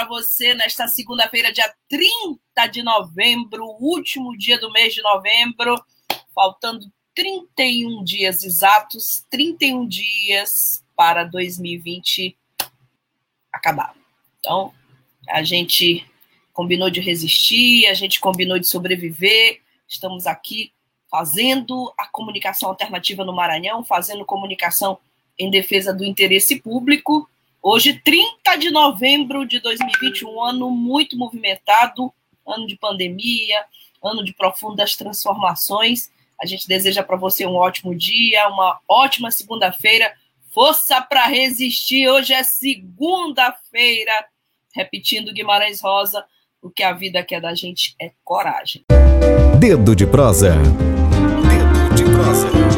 Para 0.00 0.08
você 0.08 0.54
nesta 0.54 0.88
segunda-feira, 0.88 1.52
dia 1.52 1.70
30 1.86 2.66
de 2.68 2.82
novembro, 2.82 3.66
último 3.78 4.34
dia 4.34 4.58
do 4.58 4.72
mês 4.72 4.94
de 4.94 5.02
novembro, 5.02 5.74
faltando 6.34 6.90
31 7.14 8.02
dias 8.02 8.42
exatos, 8.42 9.26
31 9.28 9.86
dias 9.86 10.82
para 10.96 11.24
2020 11.24 12.34
acabar. 13.52 13.94
Então, 14.38 14.72
a 15.28 15.42
gente 15.42 16.06
combinou 16.50 16.88
de 16.88 17.00
resistir, 17.00 17.86
a 17.86 17.92
gente 17.92 18.20
combinou 18.20 18.58
de 18.58 18.68
sobreviver, 18.68 19.60
estamos 19.86 20.26
aqui 20.26 20.72
fazendo 21.10 21.92
a 21.98 22.06
comunicação 22.06 22.70
alternativa 22.70 23.22
no 23.22 23.34
Maranhão, 23.34 23.84
fazendo 23.84 24.24
comunicação 24.24 24.98
em 25.38 25.50
defesa 25.50 25.92
do 25.92 26.06
interesse 26.06 26.58
público 26.58 27.28
Hoje, 27.62 28.00
30 28.02 28.56
de 28.56 28.70
novembro 28.70 29.44
de 29.44 29.60
2021, 29.60 30.42
ano 30.42 30.70
muito 30.70 31.14
movimentado, 31.16 32.10
ano 32.46 32.66
de 32.66 32.74
pandemia, 32.78 33.62
ano 34.02 34.24
de 34.24 34.32
profundas 34.32 34.96
transformações. 34.96 36.10
A 36.40 36.46
gente 36.46 36.66
deseja 36.66 37.02
para 37.02 37.18
você 37.18 37.44
um 37.44 37.56
ótimo 37.56 37.94
dia, 37.94 38.48
uma 38.48 38.80
ótima 38.88 39.30
segunda-feira. 39.30 40.10
Força 40.54 41.02
para 41.02 41.26
resistir. 41.26 42.08
Hoje 42.08 42.32
é 42.32 42.42
segunda-feira. 42.42 44.12
Repetindo 44.74 45.32
Guimarães 45.32 45.82
Rosa, 45.82 46.24
o 46.62 46.70
que 46.70 46.82
a 46.82 46.94
vida 46.94 47.22
quer 47.22 47.42
da 47.42 47.54
gente 47.54 47.94
é 48.00 48.12
coragem. 48.24 48.86
Dedo 49.58 49.94
de 49.94 50.06
prosa. 50.06 50.54
Dedo 50.54 51.94
de 51.94 52.04
prosa. 52.04 52.69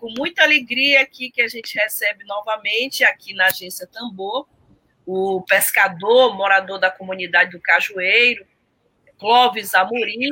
Com 0.00 0.12
muita 0.16 0.42
alegria 0.42 1.02
aqui 1.02 1.30
que 1.30 1.42
a 1.42 1.48
gente 1.48 1.78
recebe 1.78 2.24
novamente 2.24 3.04
aqui 3.04 3.34
na 3.34 3.46
agência 3.46 3.86
Tambor 3.86 4.48
o 5.06 5.42
pescador, 5.42 6.34
morador 6.36 6.78
da 6.78 6.90
comunidade 6.90 7.50
do 7.50 7.60
Cajueiro, 7.60 8.46
Clóvis 9.18 9.74
Amorim. 9.74 10.30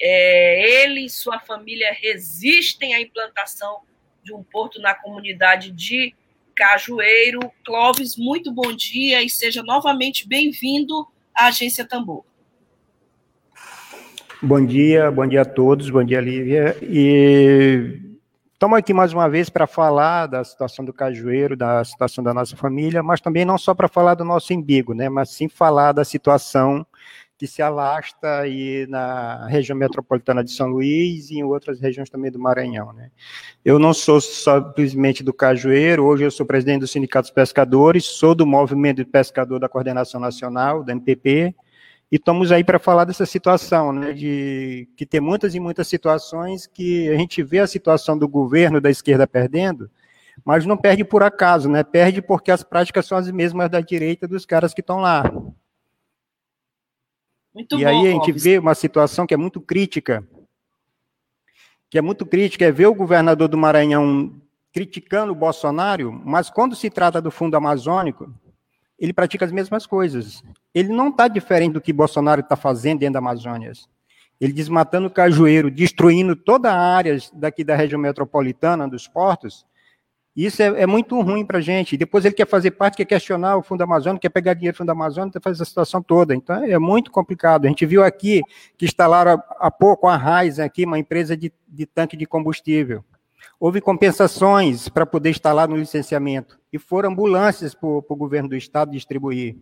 É, 0.00 0.82
ele 0.82 1.04
e 1.04 1.10
sua 1.10 1.38
família 1.38 1.92
resistem 1.92 2.94
à 2.94 3.00
implantação 3.00 3.82
de 4.24 4.32
um 4.32 4.42
porto 4.42 4.80
na 4.80 4.94
comunidade 4.94 5.70
de 5.70 6.14
Cajueiro. 6.56 7.52
Clóvis, 7.64 8.16
muito 8.16 8.50
bom 8.50 8.72
dia 8.72 9.22
e 9.22 9.28
seja 9.28 9.62
novamente 9.62 10.26
bem-vindo 10.26 11.06
à 11.34 11.46
Agência 11.46 11.84
Tambor. 11.86 12.24
Bom 14.40 14.64
dia, 14.64 15.10
bom 15.10 15.26
dia 15.26 15.42
a 15.42 15.44
todos, 15.44 15.88
bom 15.90 16.02
dia, 16.02 16.20
Lívia. 16.20 16.76
E 16.82 18.11
Estamos 18.62 18.78
aqui 18.78 18.94
mais 18.94 19.12
uma 19.12 19.28
vez 19.28 19.50
para 19.50 19.66
falar 19.66 20.28
da 20.28 20.44
situação 20.44 20.84
do 20.84 20.92
cajueiro, 20.92 21.56
da 21.56 21.82
situação 21.82 22.22
da 22.22 22.32
nossa 22.32 22.56
família, 22.56 23.02
mas 23.02 23.20
também 23.20 23.44
não 23.44 23.58
só 23.58 23.74
para 23.74 23.88
falar 23.88 24.14
do 24.14 24.24
nosso 24.24 24.52
embigo, 24.52 24.94
né, 24.94 25.08
mas 25.08 25.30
sim 25.30 25.48
falar 25.48 25.90
da 25.90 26.04
situação 26.04 26.86
que 27.36 27.44
se 27.44 27.60
alasta 27.60 28.38
aí 28.38 28.86
na 28.88 29.48
região 29.48 29.76
metropolitana 29.76 30.44
de 30.44 30.52
São 30.52 30.68
Luís 30.68 31.28
e 31.28 31.38
em 31.38 31.42
outras 31.42 31.80
regiões 31.80 32.08
também 32.08 32.30
do 32.30 32.38
Maranhão. 32.38 32.92
Né. 32.92 33.10
Eu 33.64 33.80
não 33.80 33.92
sou 33.92 34.20
simplesmente 34.20 35.24
do 35.24 35.32
Cajueiro, 35.34 36.04
hoje 36.04 36.22
eu 36.22 36.30
sou 36.30 36.46
presidente 36.46 36.82
do 36.82 36.86
Sindicato 36.86 37.24
dos 37.24 37.34
Pescadores, 37.34 38.04
sou 38.04 38.32
do 38.32 38.46
Movimento 38.46 38.98
de 38.98 39.04
Pescador 39.04 39.58
da 39.58 39.68
Coordenação 39.68 40.20
Nacional, 40.20 40.84
da 40.84 40.92
MPP, 40.92 41.52
e 42.12 42.16
estamos 42.16 42.52
aí 42.52 42.62
para 42.62 42.78
falar 42.78 43.06
dessa 43.06 43.24
situação, 43.24 43.90
né, 43.90 44.12
de 44.12 44.86
que 44.98 45.06
tem 45.06 45.18
muitas 45.18 45.54
e 45.54 45.60
muitas 45.60 45.88
situações 45.88 46.66
que 46.66 47.08
a 47.08 47.16
gente 47.16 47.42
vê 47.42 47.58
a 47.60 47.66
situação 47.66 48.18
do 48.18 48.28
governo 48.28 48.82
da 48.82 48.90
esquerda 48.90 49.26
perdendo, 49.26 49.90
mas 50.44 50.66
não 50.66 50.76
perde 50.76 51.04
por 51.04 51.22
acaso, 51.22 51.70
né? 51.70 51.82
Perde 51.82 52.20
porque 52.20 52.50
as 52.50 52.62
práticas 52.62 53.06
são 53.06 53.16
as 53.16 53.30
mesmas 53.30 53.70
da 53.70 53.80
direita 53.80 54.28
dos 54.28 54.44
caras 54.44 54.74
que 54.74 54.82
estão 54.82 55.00
lá. 55.00 55.22
Muito 57.54 57.78
e 57.78 57.82
bom, 57.82 57.88
aí 57.88 58.08
a 58.08 58.10
gente 58.10 58.30
vê 58.32 58.58
uma 58.58 58.74
situação 58.74 59.26
que 59.26 59.32
é 59.32 59.36
muito 59.38 59.58
crítica, 59.58 60.26
que 61.88 61.96
é 61.96 62.02
muito 62.02 62.26
crítica, 62.26 62.66
é 62.66 62.72
ver 62.72 62.86
o 62.86 62.94
governador 62.94 63.48
do 63.48 63.56
Maranhão 63.56 64.38
criticando 64.70 65.32
o 65.32 65.36
Bolsonaro, 65.36 66.12
mas 66.12 66.50
quando 66.50 66.76
se 66.76 66.90
trata 66.90 67.22
do 67.22 67.30
Fundo 67.30 67.56
Amazônico, 67.56 68.34
ele 69.02 69.12
pratica 69.12 69.44
as 69.44 69.50
mesmas 69.50 69.84
coisas. 69.84 70.44
Ele 70.72 70.90
não 70.90 71.08
está 71.08 71.26
diferente 71.26 71.72
do 71.72 71.80
que 71.80 71.92
Bolsonaro 71.92 72.40
está 72.40 72.54
fazendo 72.54 73.00
dentro 73.00 73.14
da 73.14 73.18
Amazônia. 73.18 73.72
Ele 74.40 74.52
desmatando 74.52 75.08
o 75.08 75.10
cajueiro, 75.10 75.72
destruindo 75.72 76.36
toda 76.36 76.72
a 76.72 76.78
área 76.78 77.18
daqui 77.32 77.64
da 77.64 77.74
região 77.74 78.00
metropolitana, 78.00 78.88
dos 78.88 79.08
portos. 79.08 79.66
Isso 80.36 80.62
é, 80.62 80.82
é 80.82 80.86
muito 80.86 81.20
ruim 81.20 81.44
para 81.44 81.58
a 81.58 81.60
gente. 81.60 81.96
Depois 81.96 82.24
ele 82.24 82.36
quer 82.36 82.46
fazer 82.46 82.70
parte, 82.70 82.96
quer 82.96 83.04
questionar 83.04 83.56
o 83.56 83.62
Fundo 83.62 83.82
Amazônico, 83.82 84.22
quer 84.22 84.28
pegar 84.28 84.54
dinheiro 84.54 84.76
do 84.76 84.78
Fundo 84.78 84.92
Amazônico, 84.92 85.32
quer 85.32 85.42
fazer 85.42 85.56
essa 85.56 85.64
situação 85.64 86.00
toda. 86.00 86.32
Então 86.32 86.62
é 86.62 86.78
muito 86.78 87.10
complicado. 87.10 87.64
A 87.64 87.68
gente 87.68 87.84
viu 87.84 88.04
aqui 88.04 88.40
que 88.78 88.84
instalaram 88.84 89.42
há 89.58 89.70
pouco 89.70 90.06
a 90.06 90.16
Raiz 90.16 90.60
aqui, 90.60 90.84
uma 90.84 90.98
empresa 90.98 91.36
de, 91.36 91.52
de 91.66 91.86
tanque 91.86 92.16
de 92.16 92.24
combustível. 92.24 93.04
Houve 93.58 93.80
compensações 93.80 94.88
para 94.88 95.06
poder 95.06 95.30
instalar 95.30 95.68
no 95.68 95.76
licenciamento 95.76 96.58
e 96.72 96.78
foram 96.78 97.10
ambulâncias 97.10 97.74
para 97.74 97.88
o 97.88 98.16
governo 98.16 98.48
do 98.48 98.56
estado 98.56 98.90
distribuir. 98.92 99.56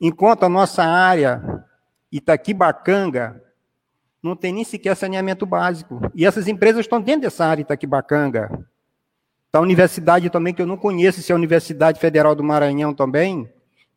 Enquanto 0.00 0.44
a 0.44 0.48
nossa 0.48 0.84
área, 0.84 1.64
Itaquibacanga, 2.10 3.42
não 4.22 4.34
tem 4.34 4.52
nem 4.52 4.64
sequer 4.64 4.96
saneamento 4.96 5.44
básico. 5.44 6.00
E 6.14 6.24
essas 6.24 6.48
empresas 6.48 6.80
estão 6.80 7.00
dentro 7.00 7.22
dessa 7.22 7.44
área 7.44 7.62
Itaquibacanga. 7.62 8.66
Da 9.52 9.60
universidade 9.60 10.28
também, 10.30 10.52
que 10.52 10.60
eu 10.60 10.66
não 10.66 10.76
conheço, 10.76 11.22
se 11.22 11.32
é 11.32 11.34
a 11.34 11.36
Universidade 11.36 11.98
Federal 11.98 12.34
do 12.34 12.44
Maranhão 12.44 12.92
também, 12.92 13.50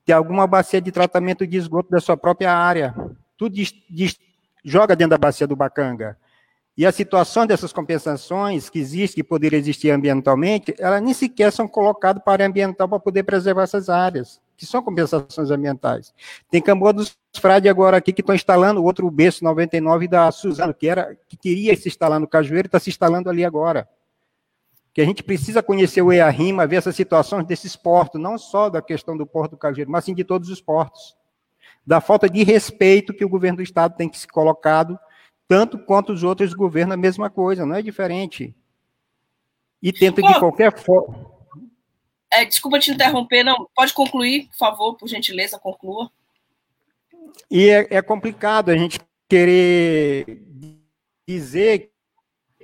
tem 0.05 0.15
alguma 0.15 0.47
bacia 0.47 0.81
de 0.81 0.91
tratamento 0.91 1.45
de 1.45 1.57
esgoto 1.57 1.89
da 1.89 1.99
sua 1.99 2.15
própria 2.15 2.53
área. 2.53 2.95
Tudo 3.37 3.55
joga 4.63 4.95
dentro 4.95 5.11
da 5.11 5.17
bacia 5.17 5.45
do 5.45 5.55
Bacanga. 5.55 6.17
E 6.81 6.85
a 6.87 6.91
situação 6.91 7.45
dessas 7.45 7.71
compensações 7.71 8.67
que 8.67 8.79
existe, 8.79 9.13
que 9.13 9.23
poderia 9.23 9.59
existir 9.59 9.91
ambientalmente, 9.91 10.73
elas 10.79 10.99
nem 10.99 11.13
sequer 11.13 11.51
são 11.51 11.67
colocadas 11.67 12.23
para 12.23 12.43
ambiental 12.43 12.89
para 12.89 12.99
poder 12.99 13.21
preservar 13.21 13.61
essas 13.61 13.87
áreas, 13.87 14.41
que 14.57 14.65
são 14.65 14.81
compensações 14.81 15.51
ambientais. 15.51 16.11
Tem 16.49 16.59
Camboa 16.59 16.91
dos 16.91 17.15
Frade 17.39 17.69
agora 17.69 17.97
aqui 17.97 18.11
que 18.11 18.21
estão 18.21 18.33
instalando 18.33 18.83
outro 18.83 19.11
berço 19.11 19.43
99 19.43 20.07
da 20.07 20.31
Suzano, 20.31 20.73
que 20.73 20.87
era 20.87 21.15
que 21.29 21.37
queria 21.37 21.77
se 21.77 21.87
instalar 21.87 22.19
no 22.19 22.27
Cajueiro, 22.27 22.65
está 22.65 22.79
se 22.79 22.89
instalando 22.89 23.29
ali 23.29 23.45
agora. 23.45 23.87
Que 24.91 25.03
a 25.03 25.05
gente 25.05 25.21
precisa 25.21 25.61
conhecer 25.61 26.01
o 26.01 26.11
EARIMA, 26.11 26.65
ver 26.65 26.77
essas 26.77 26.95
situações 26.95 27.45
desses 27.45 27.75
portos, 27.75 28.19
não 28.19 28.39
só 28.39 28.71
da 28.71 28.81
questão 28.81 29.15
do 29.15 29.27
porto 29.27 29.51
do 29.51 29.57
Cajueiro, 29.57 29.91
mas 29.91 30.03
sim 30.03 30.15
de 30.15 30.23
todos 30.23 30.49
os 30.49 30.59
portos. 30.59 31.15
Da 31.85 32.01
falta 32.01 32.27
de 32.27 32.41
respeito 32.43 33.13
que 33.13 33.23
o 33.23 33.29
governo 33.29 33.57
do 33.57 33.63
Estado 33.63 33.95
tem 33.95 34.09
que 34.09 34.17
se 34.17 34.27
colocado 34.27 34.97
tanto 35.51 35.77
quanto 35.77 36.13
os 36.13 36.23
outros 36.23 36.53
governos, 36.53 36.93
a 36.93 36.97
mesma 36.97 37.29
coisa, 37.29 37.65
não 37.65 37.75
é 37.75 37.81
diferente. 37.81 38.55
E 39.83 39.91
tenta 39.91 40.21
de 40.21 40.39
qualquer 40.39 40.79
forma. 40.79 41.29
É, 42.31 42.45
desculpa 42.45 42.79
te 42.79 42.89
interromper, 42.89 43.43
não. 43.43 43.67
Pode 43.75 43.93
concluir, 43.93 44.47
por 44.47 44.55
favor, 44.55 44.95
por 44.95 45.09
gentileza, 45.09 45.59
conclua. 45.59 46.09
E 47.49 47.69
é, 47.69 47.85
é 47.97 48.01
complicado 48.01 48.69
a 48.69 48.77
gente 48.77 49.01
querer 49.27 50.41
dizer 51.27 51.91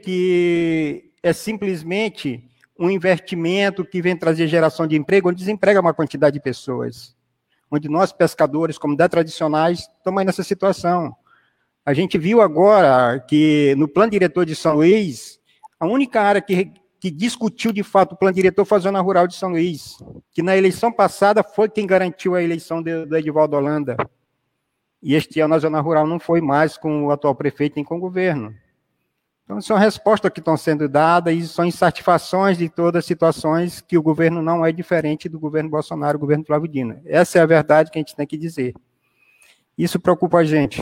que 0.01 1.11
é 1.21 1.33
simplesmente 1.33 2.41
um 2.79 2.89
investimento 2.89 3.83
que 3.83 4.01
vem 4.01 4.15
trazer 4.15 4.47
geração 4.47 4.87
de 4.87 4.95
emprego, 4.95 5.27
onde 5.27 5.39
desemprega 5.39 5.81
uma 5.81 5.93
quantidade 5.93 6.35
de 6.35 6.41
pessoas. 6.41 7.13
Onde 7.69 7.89
nós, 7.89 8.13
pescadores, 8.13 8.77
comunidades 8.77 9.11
tradicionais, 9.11 9.79
estamos 9.79 10.19
aí 10.19 10.25
nessa 10.25 10.41
situação. 10.41 11.13
A 11.87 11.93
gente 11.93 12.17
viu 12.17 12.41
agora 12.41 13.17
que 13.17 13.73
no 13.77 13.87
plano 13.87 14.11
diretor 14.11 14.45
de 14.45 14.53
São 14.53 14.75
Luís, 14.75 15.39
a 15.79 15.87
única 15.87 16.21
área 16.21 16.41
que, 16.41 16.69
que 16.99 17.09
discutiu 17.09 17.71
de 17.71 17.81
fato 17.81 18.11
o 18.11 18.17
plano 18.17 18.35
diretor 18.35 18.65
foi 18.65 18.77
a 18.77 18.81
Zona 18.81 18.99
Rural 18.99 19.25
de 19.25 19.35
São 19.35 19.51
Luís, 19.51 19.97
que 20.33 20.43
na 20.43 20.57
eleição 20.57 20.91
passada 20.91 21.41
foi 21.41 21.69
quem 21.69 21.87
garantiu 21.87 22.35
a 22.35 22.43
eleição 22.43 22.83
do 22.83 23.15
Edivaldo 23.15 23.55
Holanda. 23.55 23.95
E 25.01 25.15
este 25.15 25.39
ano 25.39 25.55
a 25.55 25.59
Zona 25.59 25.79
Rural 25.79 26.05
não 26.05 26.19
foi 26.19 26.41
mais 26.41 26.77
com 26.77 27.05
o 27.05 27.11
atual 27.11 27.33
prefeito 27.33 27.77
nem 27.77 27.85
com 27.85 27.95
o 27.95 28.01
governo. 28.01 28.53
Então, 29.45 29.61
são 29.61 29.77
respostas 29.77 30.29
que 30.29 30.39
estão 30.39 30.57
sendo 30.57 30.89
dadas 30.89 31.33
e 31.33 31.47
são 31.47 31.63
insatisfações 31.63 32.57
de 32.57 32.67
todas 32.67 32.99
as 32.99 33.05
situações 33.05 33.79
que 33.79 33.97
o 33.97 34.03
governo 34.03 34.41
não 34.41 34.65
é 34.65 34.73
diferente 34.73 35.29
do 35.29 35.39
governo 35.39 35.69
Bolsonaro, 35.69 36.17
o 36.17 36.19
governo 36.19 36.43
Flávio 36.43 36.67
Dino. 36.67 36.99
Essa 37.05 37.39
é 37.39 37.41
a 37.41 37.45
verdade 37.45 37.89
que 37.89 37.97
a 37.97 38.01
gente 38.01 38.13
tem 38.13 38.27
que 38.27 38.37
dizer. 38.37 38.73
Isso 39.77 40.01
preocupa 40.01 40.39
a 40.39 40.43
gente. 40.43 40.81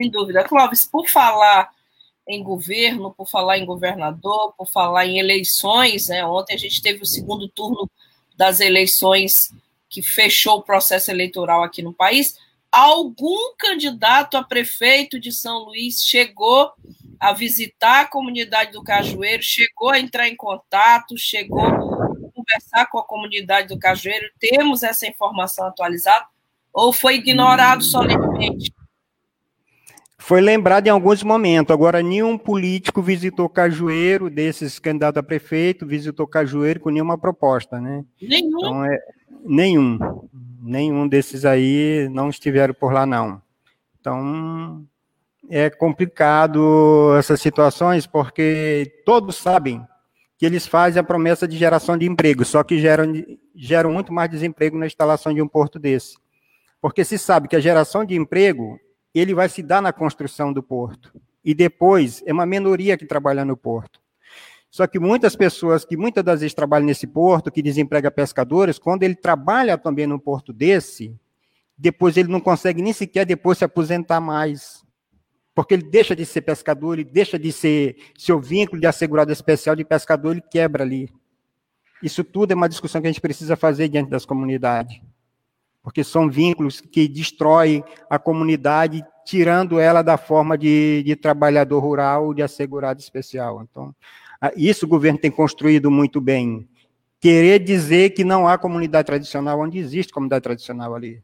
Sem 0.00 0.10
dúvida. 0.10 0.42
Clóvis, 0.44 0.86
por 0.86 1.06
falar 1.10 1.68
em 2.26 2.42
governo, 2.42 3.12
por 3.12 3.28
falar 3.28 3.58
em 3.58 3.66
governador, 3.66 4.54
por 4.56 4.66
falar 4.66 5.04
em 5.04 5.18
eleições, 5.18 6.08
né? 6.08 6.24
ontem 6.24 6.54
a 6.54 6.58
gente 6.58 6.80
teve 6.80 7.02
o 7.02 7.06
segundo 7.06 7.46
turno 7.50 7.90
das 8.34 8.60
eleições 8.60 9.52
que 9.90 10.00
fechou 10.00 10.56
o 10.56 10.62
processo 10.62 11.10
eleitoral 11.10 11.62
aqui 11.62 11.82
no 11.82 11.92
país. 11.92 12.38
Algum 12.72 13.54
candidato 13.58 14.38
a 14.38 14.42
prefeito 14.42 15.20
de 15.20 15.32
São 15.32 15.64
Luís 15.64 16.02
chegou 16.02 16.72
a 17.18 17.34
visitar 17.34 18.00
a 18.00 18.08
comunidade 18.08 18.72
do 18.72 18.82
Cajueiro, 18.82 19.42
chegou 19.42 19.90
a 19.90 20.00
entrar 20.00 20.28
em 20.28 20.36
contato, 20.36 21.18
chegou 21.18 21.60
a 21.60 21.76
conversar 22.34 22.86
com 22.90 22.98
a 22.98 23.04
comunidade 23.04 23.68
do 23.68 23.78
Cajueiro. 23.78 24.30
Temos 24.38 24.82
essa 24.82 25.06
informação 25.06 25.66
atualizada 25.66 26.24
ou 26.72 26.90
foi 26.90 27.16
ignorado 27.16 27.84
solenemente? 27.84 28.72
Foi 30.20 30.40
lembrado 30.40 30.86
em 30.86 30.90
alguns 30.90 31.22
momentos. 31.22 31.72
Agora, 31.72 32.02
nenhum 32.02 32.36
político 32.36 33.00
visitou 33.00 33.48
Cajueiro, 33.48 34.28
desses 34.28 34.78
candidatos 34.78 35.18
a 35.18 35.22
prefeito, 35.22 35.86
visitou 35.86 36.26
Cajueiro 36.26 36.78
com 36.78 36.90
nenhuma 36.90 37.16
proposta, 37.16 37.80
né? 37.80 38.04
Nenhum? 38.20 38.58
Então, 38.58 38.84
é, 38.84 38.98
nenhum. 39.44 39.98
Nenhum 40.62 41.08
desses 41.08 41.46
aí 41.46 42.06
não 42.12 42.28
estiveram 42.28 42.74
por 42.74 42.92
lá, 42.92 43.06
não. 43.06 43.40
Então, 43.98 44.84
é 45.48 45.70
complicado 45.70 47.14
essas 47.18 47.40
situações, 47.40 48.06
porque 48.06 49.02
todos 49.06 49.36
sabem 49.36 49.82
que 50.36 50.44
eles 50.44 50.66
fazem 50.66 51.00
a 51.00 51.04
promessa 51.04 51.48
de 51.48 51.56
geração 51.56 51.96
de 51.96 52.06
emprego, 52.06 52.44
só 52.44 52.62
que 52.62 52.78
geram, 52.78 53.12
geram 53.54 53.90
muito 53.90 54.12
mais 54.12 54.30
desemprego 54.30 54.76
na 54.76 54.86
instalação 54.86 55.32
de 55.32 55.40
um 55.40 55.48
porto 55.48 55.78
desse. 55.78 56.18
Porque 56.80 57.04
se 57.04 57.18
sabe 57.18 57.48
que 57.48 57.56
a 57.56 57.60
geração 57.60 58.04
de 58.04 58.14
emprego, 58.14 58.78
ele 59.14 59.34
vai 59.34 59.48
se 59.48 59.62
dar 59.62 59.82
na 59.82 59.92
construção 59.92 60.52
do 60.52 60.62
porto. 60.62 61.12
E 61.44 61.54
depois, 61.54 62.22
é 62.26 62.32
uma 62.32 62.46
minoria 62.46 62.96
que 62.96 63.06
trabalha 63.06 63.44
no 63.44 63.56
porto. 63.56 64.00
Só 64.70 64.86
que 64.86 65.00
muitas 65.00 65.34
pessoas 65.34 65.84
que 65.84 65.96
muitas 65.96 66.22
das 66.22 66.40
vezes 66.40 66.54
trabalham 66.54 66.86
nesse 66.86 67.06
porto, 67.06 67.50
que 67.50 67.60
desemprega 67.60 68.10
pescadores, 68.10 68.78
quando 68.78 69.02
ele 69.02 69.16
trabalha 69.16 69.76
também 69.76 70.06
num 70.06 70.18
porto 70.18 70.52
desse, 70.52 71.18
depois 71.76 72.16
ele 72.16 72.28
não 72.28 72.40
consegue 72.40 72.80
nem 72.80 72.92
sequer 72.92 73.26
depois 73.26 73.58
se 73.58 73.64
aposentar 73.64 74.20
mais. 74.20 74.84
Porque 75.54 75.74
ele 75.74 75.82
deixa 75.82 76.14
de 76.14 76.24
ser 76.24 76.42
pescador, 76.42 76.94
ele 76.94 77.10
deixa 77.10 77.36
de 77.36 77.50
ser 77.50 77.96
seu 78.16 78.38
vínculo 78.40 78.80
de 78.80 78.86
assegurado 78.86 79.32
especial 79.32 79.74
de 79.74 79.84
pescador, 79.84 80.32
ele 80.32 80.44
quebra 80.48 80.84
ali. 80.84 81.08
Isso 82.00 82.22
tudo 82.22 82.52
é 82.52 82.54
uma 82.54 82.68
discussão 82.68 83.00
que 83.00 83.08
a 83.08 83.10
gente 83.10 83.20
precisa 83.20 83.56
fazer 83.56 83.88
diante 83.88 84.08
das 84.08 84.24
comunidades 84.24 85.00
porque 85.82 86.04
são 86.04 86.30
vínculos 86.30 86.80
que 86.80 87.08
destroem 87.08 87.82
a 88.08 88.18
comunidade, 88.18 89.04
tirando 89.24 89.78
ela 89.78 90.02
da 90.02 90.16
forma 90.16 90.56
de, 90.56 91.02
de 91.04 91.16
trabalhador 91.16 91.80
rural, 91.80 92.34
de 92.34 92.42
assegurado 92.42 93.00
especial. 93.00 93.62
Então, 93.62 93.94
isso 94.56 94.86
o 94.86 94.88
governo 94.88 95.18
tem 95.18 95.30
construído 95.30 95.90
muito 95.90 96.20
bem. 96.20 96.68
Querer 97.20 97.58
dizer 97.58 98.10
que 98.10 98.24
não 98.24 98.48
há 98.48 98.56
comunidade 98.56 99.06
tradicional 99.06 99.60
onde 99.60 99.78
existe 99.78 100.12
comunidade 100.12 100.42
tradicional 100.42 100.94
ali. 100.94 101.22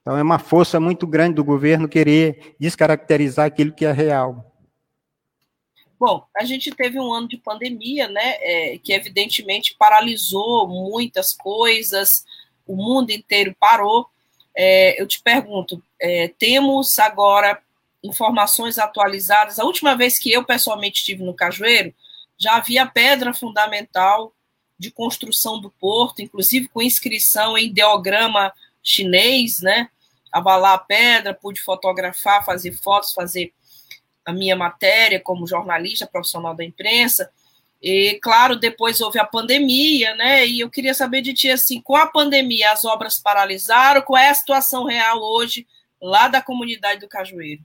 Então, 0.00 0.16
é 0.16 0.22
uma 0.22 0.38
força 0.38 0.78
muito 0.78 1.06
grande 1.06 1.36
do 1.36 1.44
governo 1.44 1.88
querer 1.88 2.54
descaracterizar 2.60 3.46
aquilo 3.46 3.72
que 3.72 3.86
é 3.86 3.92
real. 3.92 4.52
Bom, 5.98 6.24
a 6.36 6.44
gente 6.44 6.70
teve 6.72 7.00
um 7.00 7.12
ano 7.12 7.26
de 7.26 7.38
pandemia, 7.38 8.08
né, 8.08 8.34
é, 8.40 8.78
que 8.78 8.92
evidentemente 8.92 9.74
paralisou 9.78 10.68
muitas 10.68 11.32
coisas, 11.32 12.24
o 12.66 12.76
mundo 12.76 13.10
inteiro 13.10 13.54
parou. 13.58 14.08
É, 14.56 15.00
eu 15.00 15.06
te 15.06 15.20
pergunto, 15.20 15.82
é, 16.00 16.28
temos 16.38 16.98
agora 16.98 17.60
informações 18.02 18.78
atualizadas? 18.78 19.58
A 19.58 19.64
última 19.64 19.96
vez 19.96 20.18
que 20.18 20.32
eu 20.32 20.44
pessoalmente 20.44 21.00
estive 21.00 21.22
no 21.22 21.34
Cajueiro, 21.34 21.92
já 22.38 22.56
havia 22.56 22.86
pedra 22.86 23.32
fundamental 23.32 24.32
de 24.78 24.90
construção 24.90 25.60
do 25.60 25.70
porto, 25.70 26.20
inclusive 26.20 26.68
com 26.68 26.82
inscrição 26.82 27.56
em 27.56 27.66
ideograma 27.66 28.52
chinês, 28.82 29.60
né? 29.60 29.88
Avalar 30.32 30.74
a 30.74 30.78
pedra, 30.78 31.32
pude 31.32 31.60
fotografar, 31.60 32.44
fazer 32.44 32.72
fotos, 32.72 33.12
fazer 33.12 33.52
a 34.24 34.32
minha 34.32 34.56
matéria 34.56 35.20
como 35.20 35.46
jornalista 35.46 36.06
profissional 36.06 36.54
da 36.54 36.64
imprensa. 36.64 37.30
E, 37.86 38.18
claro, 38.22 38.56
depois 38.56 38.98
houve 39.02 39.18
a 39.18 39.26
pandemia, 39.26 40.14
né? 40.16 40.46
E 40.46 40.60
eu 40.60 40.70
queria 40.70 40.94
saber 40.94 41.20
de 41.20 41.34
ti, 41.34 41.50
assim, 41.50 41.82
com 41.82 41.94
a 41.94 42.06
pandemia, 42.06 42.72
as 42.72 42.82
obras 42.86 43.18
paralisaram, 43.18 44.00
qual 44.00 44.16
é 44.16 44.30
a 44.30 44.34
situação 44.34 44.86
real 44.86 45.20
hoje 45.20 45.66
lá 46.00 46.26
da 46.26 46.40
comunidade 46.40 47.00
do 47.00 47.08
Cajueiro? 47.08 47.60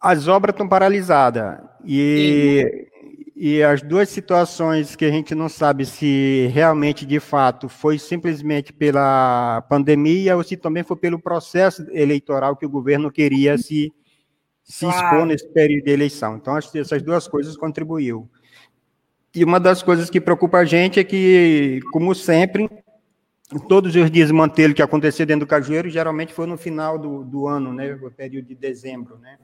As 0.00 0.28
obras 0.28 0.54
estão 0.54 0.68
paralisadas. 0.68 1.58
E, 1.84 2.86
e 3.34 3.60
as 3.60 3.82
duas 3.82 4.08
situações 4.08 4.94
que 4.94 5.04
a 5.04 5.10
gente 5.10 5.34
não 5.34 5.48
sabe 5.48 5.84
se 5.84 6.48
realmente, 6.54 7.04
de 7.04 7.18
fato, 7.18 7.68
foi 7.68 7.98
simplesmente 7.98 8.72
pela 8.72 9.66
pandemia 9.68 10.36
ou 10.36 10.44
se 10.44 10.56
também 10.56 10.84
foi 10.84 10.96
pelo 10.96 11.18
processo 11.18 11.84
eleitoral 11.90 12.54
que 12.54 12.64
o 12.64 12.70
governo 12.70 13.10
queria 13.10 13.58
se 13.58 13.92
se 14.68 14.84
claro. 14.84 15.06
expor 15.06 15.26
nesse 15.26 15.48
período 15.48 15.84
de 15.86 15.90
eleição. 15.90 16.36
Então, 16.36 16.54
acho 16.54 16.70
que 16.70 16.78
essas 16.78 17.02
duas 17.02 17.26
coisas 17.26 17.56
contribuiu. 17.56 18.28
E 19.34 19.42
uma 19.42 19.58
das 19.58 19.82
coisas 19.82 20.10
que 20.10 20.20
preocupa 20.20 20.58
a 20.58 20.64
gente 20.64 21.00
é 21.00 21.04
que, 21.04 21.80
como 21.90 22.14
sempre, 22.14 22.68
todos 23.66 23.96
os 23.96 24.10
dias 24.10 24.30
manter 24.30 24.74
que 24.74 24.82
aconteceu 24.82 25.24
dentro 25.24 25.46
do 25.46 25.48
Cajueiro, 25.48 25.88
geralmente 25.88 26.34
foi 26.34 26.46
no 26.46 26.58
final 26.58 26.98
do, 26.98 27.24
do 27.24 27.48
ano, 27.48 27.72
né, 27.72 27.98
o 28.02 28.10
período 28.10 28.46
de 28.46 28.54
dezembro, 28.54 29.18
né. 29.18 29.38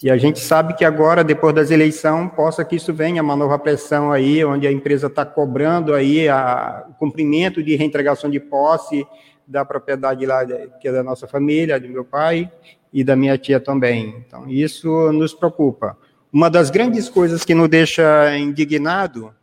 E 0.00 0.08
a 0.10 0.16
gente 0.16 0.38
sabe 0.38 0.74
que 0.74 0.84
agora, 0.84 1.24
depois 1.24 1.52
das 1.52 1.72
eleições, 1.72 2.30
possa 2.30 2.64
que 2.64 2.76
isso 2.76 2.94
venha 2.94 3.20
uma 3.20 3.34
nova 3.34 3.58
pressão 3.58 4.12
aí, 4.12 4.44
onde 4.44 4.64
a 4.64 4.70
empresa 4.70 5.08
está 5.08 5.26
cobrando 5.26 5.92
aí 5.92 6.28
a, 6.28 6.86
o 6.88 6.94
cumprimento 6.94 7.60
de 7.64 7.74
reintegração 7.74 8.30
de 8.30 8.38
posse 8.38 9.04
da 9.44 9.64
propriedade 9.64 10.24
lá, 10.24 10.46
que 10.80 10.86
é 10.86 10.92
da 10.92 11.02
nossa 11.02 11.26
família, 11.26 11.80
do 11.80 11.88
meu 11.88 12.04
pai, 12.04 12.48
e 12.92 13.04
da 13.04 13.16
minha 13.16 13.36
tia 13.38 13.60
também. 13.60 14.14
Então, 14.26 14.48
isso 14.48 15.12
nos 15.12 15.34
preocupa. 15.34 15.96
Uma 16.32 16.50
das 16.50 16.70
grandes 16.70 17.08
coisas 17.08 17.44
que 17.44 17.54
nos 17.54 17.68
deixa 17.68 18.36
indignado 18.36 19.34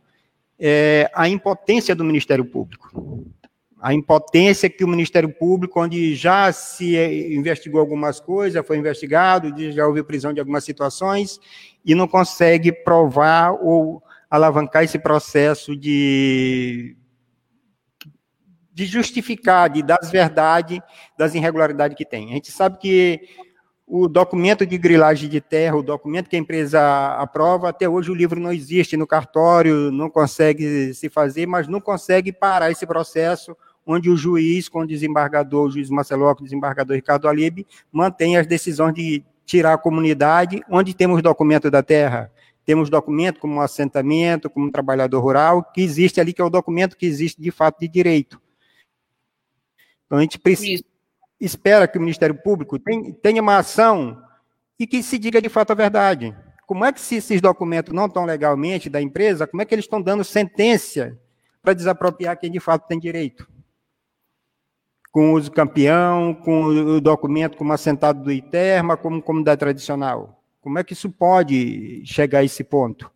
é 0.58 1.10
a 1.14 1.28
impotência 1.28 1.94
do 1.94 2.04
Ministério 2.04 2.44
Público. 2.44 3.24
A 3.80 3.92
impotência 3.92 4.70
que 4.70 4.84
o 4.84 4.88
Ministério 4.88 5.28
Público, 5.28 5.80
onde 5.80 6.14
já 6.14 6.50
se 6.50 6.96
investigou 7.32 7.80
algumas 7.80 8.18
coisas, 8.18 8.66
foi 8.66 8.78
investigado, 8.78 9.54
já 9.72 9.86
houve 9.86 10.02
prisão 10.02 10.32
de 10.32 10.40
algumas 10.40 10.64
situações, 10.64 11.38
e 11.84 11.94
não 11.94 12.08
consegue 12.08 12.72
provar 12.72 13.52
ou 13.52 14.02
alavancar 14.30 14.82
esse 14.82 14.98
processo 14.98 15.76
de, 15.76 16.96
de 18.72 18.86
justificar, 18.86 19.70
de 19.70 19.82
dar 19.82 19.98
as 20.02 20.10
verdades 20.10 20.80
das 21.16 21.34
irregularidades 21.34 21.96
que 21.96 22.04
tem. 22.04 22.30
A 22.30 22.34
gente 22.34 22.50
sabe 22.50 22.78
que 22.78 23.20
o 23.86 24.08
documento 24.08 24.66
de 24.66 24.76
grilagem 24.76 25.28
de 25.28 25.40
terra, 25.40 25.76
o 25.76 25.82
documento 25.82 26.28
que 26.28 26.34
a 26.34 26.38
empresa 26.38 26.80
aprova, 27.18 27.68
até 27.68 27.88
hoje 27.88 28.10
o 28.10 28.14
livro 28.14 28.40
não 28.40 28.52
existe 28.52 28.96
no 28.96 29.06
cartório, 29.06 29.92
não 29.92 30.10
consegue 30.10 30.92
se 30.92 31.08
fazer, 31.08 31.46
mas 31.46 31.68
não 31.68 31.80
consegue 31.80 32.32
parar 32.32 32.70
esse 32.70 32.84
processo 32.84 33.56
onde 33.86 34.10
o 34.10 34.16
juiz, 34.16 34.68
com 34.68 34.80
o 34.80 34.86
desembargador, 34.86 35.66
o 35.66 35.70
juiz 35.70 35.88
Marcelo, 35.88 36.28
o 36.28 36.42
desembargador 36.42 36.96
Ricardo 36.96 37.28
Alibe, 37.28 37.64
mantém 37.92 38.36
as 38.36 38.44
decisões 38.44 38.92
de 38.92 39.24
tirar 39.44 39.74
a 39.74 39.78
comunidade, 39.78 40.60
onde 40.68 40.92
temos 40.92 41.22
documento 41.22 41.70
da 41.70 41.84
terra, 41.84 42.32
temos 42.64 42.90
documento 42.90 43.38
como 43.38 43.60
assentamento, 43.60 44.50
como 44.50 44.72
trabalhador 44.72 45.20
rural, 45.20 45.62
que 45.62 45.80
existe 45.80 46.20
ali, 46.20 46.32
que 46.32 46.42
é 46.42 46.44
o 46.44 46.50
documento 46.50 46.96
que 46.96 47.06
existe 47.06 47.40
de 47.40 47.52
fato 47.52 47.78
de 47.78 47.86
direito. 47.86 48.42
Então, 50.04 50.18
a 50.18 50.20
gente 50.20 50.36
precisa 50.36 50.82
espera 51.40 51.86
que 51.86 51.98
o 51.98 52.00
Ministério 52.00 52.34
Público 52.34 52.78
tenha 53.22 53.42
uma 53.42 53.58
ação 53.58 54.22
e 54.78 54.86
que 54.86 55.02
se 55.02 55.18
diga 55.18 55.40
de 55.40 55.48
fato 55.48 55.70
a 55.72 55.74
verdade. 55.74 56.34
Como 56.66 56.84
é 56.84 56.92
que 56.92 57.00
se 57.00 57.16
esses 57.16 57.40
documentos 57.40 57.94
não 57.94 58.06
estão 58.06 58.24
legalmente 58.24 58.90
da 58.90 59.00
empresa, 59.00 59.46
como 59.46 59.62
é 59.62 59.64
que 59.64 59.74
eles 59.74 59.84
estão 59.84 60.02
dando 60.02 60.24
sentença 60.24 61.16
para 61.62 61.74
desapropriar 61.74 62.38
quem 62.38 62.50
de 62.50 62.60
fato 62.60 62.88
tem 62.88 62.98
direito? 62.98 63.48
Com 65.12 65.32
o 65.32 65.36
uso 65.36 65.50
campeão, 65.50 66.34
com 66.34 66.64
o 66.64 67.00
documento 67.00 67.56
como 67.56 67.72
assentado 67.72 68.24
do 68.24 68.32
ITERMA, 68.32 68.96
como 68.96 69.22
comunidade 69.22 69.60
tradicional. 69.60 70.42
Como 70.60 70.78
é 70.78 70.84
que 70.84 70.92
isso 70.92 71.08
pode 71.08 72.02
chegar 72.04 72.40
a 72.40 72.44
esse 72.44 72.64
ponto? 72.64 73.10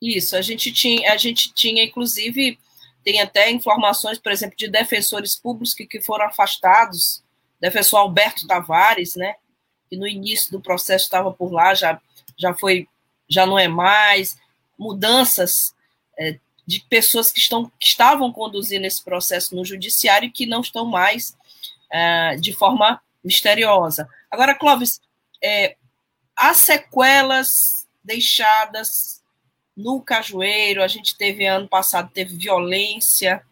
Isso, 0.00 0.36
a 0.36 0.42
gente 0.42 0.70
tinha, 0.70 1.12
a 1.12 1.16
gente 1.16 1.52
tinha 1.54 1.82
inclusive 1.82 2.58
tem 3.06 3.20
até 3.20 3.48
informações, 3.52 4.18
por 4.18 4.32
exemplo, 4.32 4.56
de 4.56 4.66
defensores 4.66 5.36
públicos 5.36 5.72
que, 5.72 5.86
que 5.86 6.00
foram 6.00 6.26
afastados, 6.26 7.22
defensor 7.60 8.00
Alberto 8.00 8.48
Tavares, 8.48 9.14
né? 9.14 9.36
que 9.88 9.96
no 9.96 10.08
início 10.08 10.50
do 10.50 10.60
processo 10.60 11.04
estava 11.04 11.32
por 11.32 11.52
lá, 11.52 11.72
já, 11.72 12.00
já 12.36 12.52
foi, 12.52 12.88
já 13.28 13.46
não 13.46 13.56
é 13.56 13.68
mais, 13.68 14.36
mudanças 14.76 15.72
é, 16.18 16.40
de 16.66 16.80
pessoas 16.80 17.30
que, 17.30 17.38
estão, 17.38 17.70
que 17.78 17.86
estavam 17.86 18.32
conduzindo 18.32 18.84
esse 18.84 19.04
processo 19.04 19.54
no 19.54 19.64
judiciário 19.64 20.26
e 20.26 20.32
que 20.32 20.44
não 20.44 20.60
estão 20.60 20.84
mais 20.84 21.36
é, 21.88 22.34
de 22.34 22.52
forma 22.52 23.00
misteriosa. 23.22 24.08
Agora, 24.28 24.52
Clóvis, 24.52 25.00
é, 25.40 25.76
as 26.34 26.56
sequelas 26.56 27.86
deixadas 28.02 29.22
no 29.76 30.00
Cajueiro, 30.00 30.82
a 30.82 30.88
gente 30.88 31.16
teve 31.16 31.44
ano 31.44 31.68
passado, 31.68 32.10
teve 32.12 32.34
violência, 32.36 33.42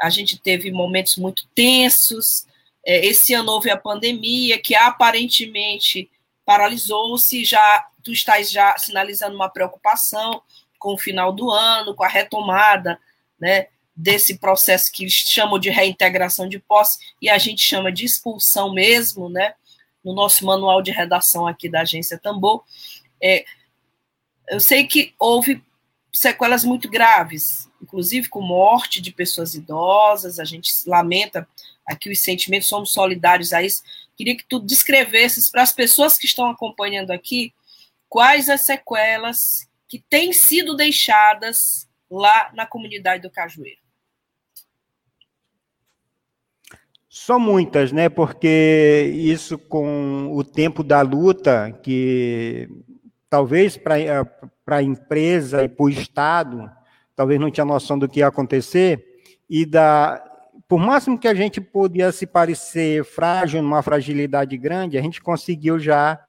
a 0.00 0.08
gente 0.08 0.38
teve 0.38 0.70
momentos 0.70 1.16
muito 1.16 1.46
tensos, 1.54 2.46
é, 2.84 3.04
esse 3.04 3.34
ano 3.34 3.50
houve 3.50 3.68
a 3.68 3.76
pandemia, 3.76 4.58
que 4.58 4.74
aparentemente 4.74 6.08
paralisou-se, 6.44 7.44
já 7.44 7.84
tu 8.02 8.12
estás 8.12 8.50
já 8.50 8.78
sinalizando 8.78 9.34
uma 9.34 9.48
preocupação 9.48 10.40
com 10.78 10.94
o 10.94 10.98
final 10.98 11.32
do 11.32 11.50
ano, 11.50 11.94
com 11.94 12.04
a 12.04 12.08
retomada, 12.08 12.98
né, 13.38 13.66
desse 13.94 14.38
processo 14.38 14.92
que 14.92 15.08
chamam 15.10 15.58
de 15.58 15.70
reintegração 15.70 16.48
de 16.48 16.58
posse, 16.60 16.98
e 17.20 17.28
a 17.28 17.38
gente 17.38 17.62
chama 17.62 17.90
de 17.90 18.04
expulsão 18.04 18.72
mesmo, 18.72 19.28
né, 19.28 19.54
no 20.04 20.14
nosso 20.14 20.46
manual 20.46 20.80
de 20.80 20.92
redação 20.92 21.46
aqui 21.46 21.68
da 21.68 21.80
agência 21.80 22.16
Tambor. 22.16 22.62
É, 23.20 23.44
eu 24.48 24.60
sei 24.60 24.86
que 24.86 25.14
houve 25.18 25.62
sequelas 26.12 26.64
muito 26.64 26.88
graves, 26.88 27.68
inclusive 27.82 28.28
com 28.28 28.40
morte 28.40 29.00
de 29.00 29.12
pessoas 29.12 29.54
idosas, 29.54 30.38
a 30.38 30.44
gente 30.44 30.72
lamenta 30.86 31.46
aqui 31.86 32.10
os 32.10 32.20
sentimentos, 32.20 32.68
somos 32.68 32.92
solidários 32.92 33.52
a 33.52 33.62
isso. 33.62 33.82
Queria 34.16 34.36
que 34.36 34.44
tu 34.44 34.58
descrevesses 34.58 35.50
para 35.50 35.62
as 35.62 35.72
pessoas 35.72 36.16
que 36.16 36.26
estão 36.26 36.48
acompanhando 36.48 37.10
aqui 37.10 37.52
quais 38.08 38.48
as 38.48 38.62
sequelas 38.62 39.68
que 39.88 39.98
têm 39.98 40.32
sido 40.32 40.74
deixadas 40.74 41.88
lá 42.10 42.50
na 42.54 42.66
comunidade 42.66 43.22
do 43.22 43.30
Cajueiro. 43.30 43.80
São 47.08 47.40
muitas, 47.40 47.92
né? 47.92 48.08
Porque 48.08 49.12
isso 49.14 49.58
com 49.58 50.30
o 50.32 50.44
tempo 50.44 50.82
da 50.82 51.00
luta, 51.00 51.72
que 51.82 52.68
talvez 53.28 53.76
para 53.76 54.76
a 54.76 54.82
empresa 54.82 55.64
e 55.64 55.68
para 55.68 55.84
o 55.84 55.88
Estado, 55.88 56.70
talvez 57.14 57.40
não 57.40 57.50
tinha 57.50 57.64
noção 57.64 57.98
do 57.98 58.08
que 58.08 58.20
ia 58.20 58.26
acontecer, 58.26 59.04
e 59.48 59.64
da, 59.64 60.22
por 60.68 60.78
máximo 60.78 61.18
que 61.18 61.28
a 61.28 61.34
gente 61.34 61.60
podia 61.60 62.10
se 62.10 62.26
parecer 62.26 63.04
frágil, 63.04 63.62
numa 63.62 63.82
fragilidade 63.82 64.56
grande, 64.56 64.98
a 64.98 65.02
gente 65.02 65.20
conseguiu 65.20 65.78
já, 65.78 66.20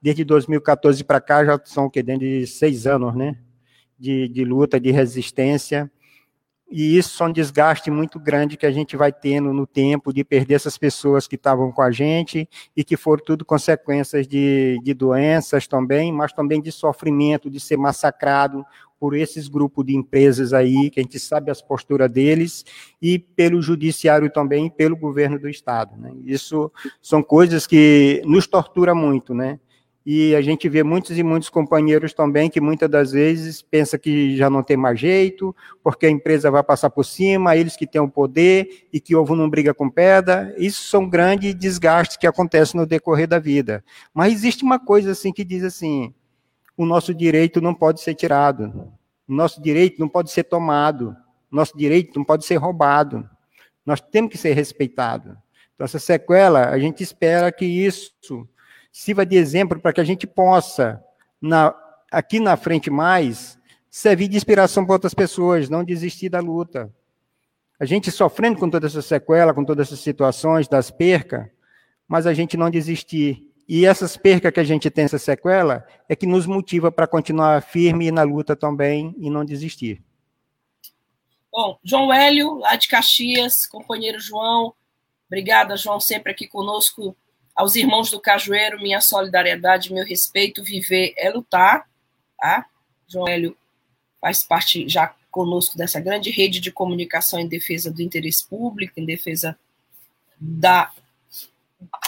desde 0.00 0.24
2014 0.24 1.04
para 1.04 1.20
cá, 1.20 1.44
já 1.44 1.60
são 1.64 1.90
que, 1.90 2.02
dentro 2.02 2.26
de 2.26 2.46
seis 2.46 2.86
anos, 2.86 3.14
né? 3.14 3.36
De, 3.98 4.28
de 4.28 4.44
luta, 4.44 4.78
de 4.78 4.90
resistência. 4.90 5.90
E 6.68 6.98
isso 6.98 7.22
é 7.22 7.26
um 7.26 7.32
desgaste 7.32 7.90
muito 7.90 8.18
grande 8.18 8.56
que 8.56 8.66
a 8.66 8.72
gente 8.72 8.96
vai 8.96 9.12
tendo 9.12 9.52
no 9.52 9.66
tempo 9.66 10.12
de 10.12 10.24
perder 10.24 10.54
essas 10.54 10.76
pessoas 10.76 11.28
que 11.28 11.36
estavam 11.36 11.70
com 11.70 11.80
a 11.80 11.92
gente 11.92 12.48
e 12.76 12.82
que 12.82 12.96
foram 12.96 13.22
tudo 13.24 13.44
consequências 13.44 14.26
de, 14.26 14.80
de 14.82 14.92
doenças 14.92 15.68
também, 15.68 16.12
mas 16.12 16.32
também 16.32 16.60
de 16.60 16.72
sofrimento, 16.72 17.48
de 17.48 17.60
ser 17.60 17.76
massacrado 17.76 18.64
por 18.98 19.14
esses 19.14 19.46
grupos 19.46 19.84
de 19.84 19.94
empresas 19.94 20.52
aí, 20.52 20.90
que 20.90 20.98
a 20.98 21.02
gente 21.02 21.18
sabe 21.18 21.50
as 21.50 21.60
posturas 21.60 22.10
deles, 22.10 22.64
e 23.00 23.18
pelo 23.18 23.60
judiciário 23.60 24.30
também, 24.30 24.66
e 24.66 24.70
pelo 24.70 24.96
governo 24.96 25.38
do 25.38 25.48
Estado. 25.48 25.96
Né? 25.96 26.12
Isso 26.24 26.72
são 27.00 27.22
coisas 27.22 27.66
que 27.66 28.22
nos 28.24 28.46
tortura 28.46 28.94
muito, 28.94 29.34
né? 29.34 29.60
E 30.08 30.36
a 30.36 30.40
gente 30.40 30.68
vê 30.68 30.84
muitos 30.84 31.18
e 31.18 31.22
muitos 31.24 31.48
companheiros 31.48 32.14
também 32.14 32.48
que 32.48 32.60
muitas 32.60 32.88
das 32.88 33.10
vezes 33.10 33.60
pensa 33.60 33.98
que 33.98 34.36
já 34.36 34.48
não 34.48 34.62
tem 34.62 34.76
mais 34.76 35.00
jeito, 35.00 35.54
porque 35.82 36.06
a 36.06 36.10
empresa 36.10 36.48
vai 36.48 36.62
passar 36.62 36.90
por 36.90 37.02
cima, 37.02 37.56
eles 37.56 37.76
que 37.76 37.88
têm 37.88 38.00
o 38.00 38.08
poder 38.08 38.86
e 38.92 39.00
que 39.00 39.16
ovo 39.16 39.34
não 39.34 39.50
briga 39.50 39.74
com 39.74 39.90
pedra. 39.90 40.54
Isso 40.58 40.88
são 40.88 41.08
grandes 41.08 41.56
desgastes 41.56 42.16
que 42.16 42.24
acontecem 42.24 42.80
no 42.80 42.86
decorrer 42.86 43.26
da 43.26 43.40
vida. 43.40 43.84
Mas 44.14 44.32
existe 44.32 44.62
uma 44.62 44.78
coisa 44.78 45.10
assim 45.10 45.32
que 45.32 45.42
diz 45.42 45.64
assim: 45.64 46.14
o 46.76 46.86
nosso 46.86 47.12
direito 47.12 47.60
não 47.60 47.74
pode 47.74 48.00
ser 48.00 48.14
tirado, 48.14 48.92
o 49.26 49.34
nosso 49.34 49.60
direito 49.60 49.98
não 49.98 50.08
pode 50.08 50.30
ser 50.30 50.44
tomado, 50.44 51.16
o 51.50 51.56
nosso 51.56 51.76
direito 51.76 52.16
não 52.16 52.24
pode 52.24 52.46
ser 52.46 52.54
roubado. 52.58 53.28
Nós 53.84 54.00
temos 54.00 54.30
que 54.30 54.38
ser 54.38 54.52
respeitados. 54.52 55.34
Então, 55.74 55.84
essa 55.84 55.98
sequela, 55.98 56.68
a 56.68 56.78
gente 56.78 57.02
espera 57.02 57.50
que 57.50 57.64
isso 57.64 58.48
sirva 58.96 59.26
de 59.26 59.36
exemplo 59.36 59.78
para 59.78 59.92
que 59.92 60.00
a 60.00 60.04
gente 60.04 60.26
possa, 60.26 61.04
na, 61.38 61.74
aqui 62.10 62.40
na 62.40 62.56
frente 62.56 62.88
mais, 62.88 63.58
servir 63.90 64.26
de 64.26 64.38
inspiração 64.38 64.86
para 64.86 64.94
outras 64.94 65.12
pessoas, 65.12 65.68
não 65.68 65.84
desistir 65.84 66.30
da 66.30 66.40
luta. 66.40 66.90
A 67.78 67.84
gente 67.84 68.10
sofrendo 68.10 68.58
com 68.58 68.70
toda 68.70 68.86
essa 68.86 69.02
sequela, 69.02 69.52
com 69.52 69.66
todas 69.66 69.88
essas 69.88 70.00
situações 70.00 70.66
das 70.66 70.90
percas, 70.90 71.46
mas 72.08 72.26
a 72.26 72.32
gente 72.32 72.56
não 72.56 72.70
desistir 72.70 73.46
e 73.68 73.84
essas 73.84 74.16
percas 74.16 74.50
que 74.50 74.60
a 74.60 74.64
gente 74.64 74.90
tem, 74.90 75.04
essa 75.04 75.18
sequela, 75.18 75.86
é 76.08 76.16
que 76.16 76.26
nos 76.26 76.46
motiva 76.46 76.90
para 76.90 77.06
continuar 77.06 77.60
firme 77.62 78.10
na 78.10 78.22
luta 78.22 78.56
também 78.56 79.14
e 79.18 79.28
não 79.28 79.44
desistir. 79.44 80.02
Bom, 81.52 81.78
João 81.84 82.10
Hélio, 82.10 82.54
lá 82.54 82.76
de 82.76 82.88
Caxias, 82.88 83.66
companheiro 83.66 84.18
João, 84.18 84.72
obrigada, 85.26 85.76
João, 85.76 86.00
sempre 86.00 86.32
aqui 86.32 86.48
conosco. 86.48 87.14
Aos 87.56 87.74
irmãos 87.74 88.10
do 88.10 88.20
Cajueiro, 88.20 88.78
minha 88.78 89.00
solidariedade, 89.00 89.92
meu 89.92 90.04
respeito. 90.04 90.62
Viver 90.62 91.14
é 91.16 91.30
lutar, 91.30 91.88
tá? 92.38 92.66
João 93.08 93.26
Hélio 93.26 93.56
faz 94.20 94.44
parte 94.44 94.86
já 94.88 95.14
conosco 95.30 95.76
dessa 95.76 95.98
grande 96.00 96.30
rede 96.30 96.60
de 96.60 96.70
comunicação 96.70 97.38
em 97.38 97.48
defesa 97.48 97.90
do 97.90 98.02
interesse 98.02 98.46
público, 98.46 99.00
em 99.00 99.04
defesa 99.04 99.58
da 100.38 100.90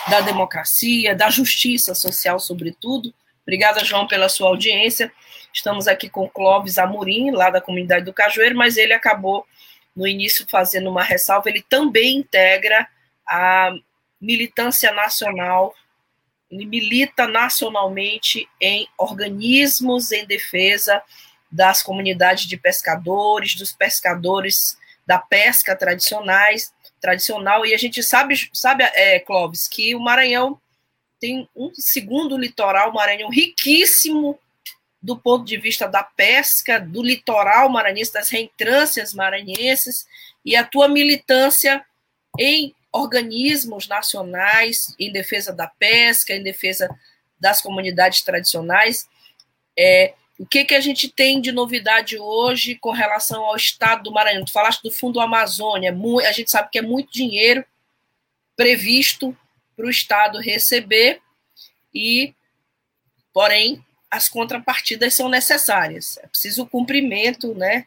da 0.08 0.20
democracia, 0.22 1.14
da 1.14 1.28
justiça 1.28 1.94
social, 1.94 2.40
sobretudo. 2.40 3.14
Obrigada, 3.42 3.84
João, 3.84 4.06
pela 4.06 4.28
sua 4.28 4.48
audiência. 4.48 5.12
Estamos 5.52 5.86
aqui 5.86 6.08
com 6.08 6.28
Clóvis 6.28 6.78
Amorim, 6.78 7.30
lá 7.30 7.50
da 7.50 7.60
comunidade 7.60 8.04
do 8.04 8.12
Cajueiro, 8.12 8.56
mas 8.56 8.76
ele 8.76 8.92
acabou, 8.92 9.46
no 9.94 10.06
início, 10.06 10.46
fazendo 10.48 10.88
uma 10.90 11.02
ressalva. 11.02 11.48
Ele 11.48 11.62
também 11.68 12.18
integra 12.18 12.88
a 13.26 13.72
militância 14.20 14.92
nacional, 14.92 15.74
ele 16.50 16.64
milita 16.64 17.26
nacionalmente 17.26 18.48
em 18.60 18.88
organismos 18.96 20.12
em 20.12 20.26
defesa 20.26 21.02
das 21.50 21.82
comunidades 21.82 22.46
de 22.46 22.56
pescadores, 22.56 23.54
dos 23.54 23.72
pescadores 23.72 24.78
da 25.06 25.18
pesca 25.18 25.74
tradicionais, 25.74 26.72
tradicional, 27.00 27.64
e 27.64 27.74
a 27.74 27.78
gente 27.78 28.02
sabe, 28.02 28.50
sabe 28.52 28.84
é, 28.84 29.18
Clóvis, 29.20 29.68
que 29.68 29.94
o 29.94 30.00
Maranhão 30.00 30.60
tem 31.20 31.48
um 31.56 31.72
segundo 31.74 32.36
litoral, 32.36 32.92
Maranhão 32.92 33.30
riquíssimo 33.30 34.38
do 35.00 35.16
ponto 35.16 35.44
de 35.44 35.56
vista 35.56 35.86
da 35.86 36.02
pesca, 36.02 36.80
do 36.80 37.02
litoral 37.02 37.68
maranhense, 37.68 38.12
das 38.12 38.28
reentrâncias 38.30 39.14
maranhenses, 39.14 40.06
e 40.44 40.56
a 40.56 40.64
tua 40.64 40.88
militância 40.88 41.84
em 42.38 42.74
organismos 42.92 43.86
nacionais 43.86 44.94
em 44.98 45.12
defesa 45.12 45.52
da 45.52 45.66
pesca, 45.66 46.34
em 46.34 46.42
defesa 46.42 46.88
das 47.38 47.60
comunidades 47.60 48.22
tradicionais. 48.22 49.08
É, 49.78 50.14
o 50.38 50.46
que, 50.46 50.64
que 50.64 50.74
a 50.74 50.80
gente 50.80 51.08
tem 51.08 51.40
de 51.40 51.50
novidade 51.50 52.18
hoje 52.18 52.76
com 52.76 52.90
relação 52.90 53.44
ao 53.44 53.56
estado 53.56 54.04
do 54.04 54.12
Maranhão? 54.12 54.44
Tu 54.44 54.52
falaste 54.52 54.82
do 54.82 54.90
Fundo 54.90 55.20
Amazônia, 55.20 55.94
a 56.26 56.32
gente 56.32 56.50
sabe 56.50 56.70
que 56.70 56.78
é 56.78 56.82
muito 56.82 57.12
dinheiro 57.12 57.64
previsto 58.56 59.36
para 59.76 59.86
o 59.86 59.90
estado 59.90 60.38
receber 60.40 61.20
e, 61.94 62.34
porém, 63.32 63.84
as 64.10 64.28
contrapartidas 64.28 65.14
são 65.14 65.28
necessárias. 65.28 66.18
É 66.18 66.26
preciso 66.26 66.62
o 66.62 66.68
cumprimento, 66.68 67.54
né, 67.54 67.86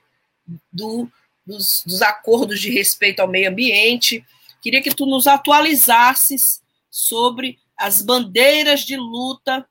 do, 0.72 1.10
dos, 1.46 1.84
dos 1.86 2.01
acordos 2.01 2.60
de 2.60 2.70
respeito 2.70 3.22
ao 3.22 3.27
meio 3.27 3.50
ambiente. 3.50 4.25
Queria 4.62 4.82
que 4.82 4.94
tu 4.94 5.06
nos 5.06 5.25
atualizasses 5.27 6.62
sobre 6.89 7.58
as 7.75 8.01
bandeiras 8.01 8.82
de 8.82 8.96
luta 8.96 9.65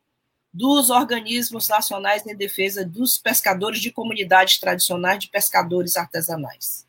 dos 0.53 0.91
organismos 0.91 1.69
nacionais 1.69 2.27
em 2.27 2.37
defesa 2.37 2.85
dos 2.85 3.17
pescadores 3.17 3.81
de 3.81 3.93
comunidades 3.93 4.59
tradicionais 4.59 5.21
de 5.21 5.29
pescadores 5.29 5.97
artesanais. 5.97 6.87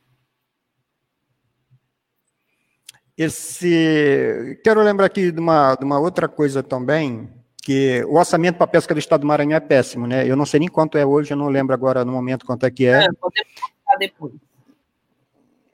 Esse, 3.16 4.60
quero 4.64 4.82
lembrar 4.82 5.06
aqui 5.06 5.32
de 5.32 5.40
uma, 5.40 5.76
de 5.76 5.86
uma 5.86 6.00
outra 6.00 6.28
coisa 6.28 6.64
também, 6.64 7.30
que 7.62 8.04
o 8.06 8.16
orçamento 8.16 8.56
para 8.56 8.66
a 8.66 8.70
pesca 8.70 8.96
do 8.96 9.00
Estado 9.00 9.22
do 9.22 9.28
Maranhão 9.28 9.58
é 9.58 9.60
péssimo, 9.60 10.08
né? 10.08 10.28
Eu 10.28 10.36
não 10.36 10.46
sei 10.46 10.60
nem 10.60 10.70
quanto 10.70 10.98
é 10.98 11.06
hoje, 11.06 11.32
eu 11.32 11.38
não 11.38 11.48
lembro 11.48 11.76
agora 11.76 12.04
no 12.04 12.12
momento 12.12 12.48
quanto 12.48 12.66
é 12.66 12.72
que 12.72 12.88
é. 12.88 13.04
É, 13.04 13.14
podemos 13.14 13.52
depois. 14.00 14.34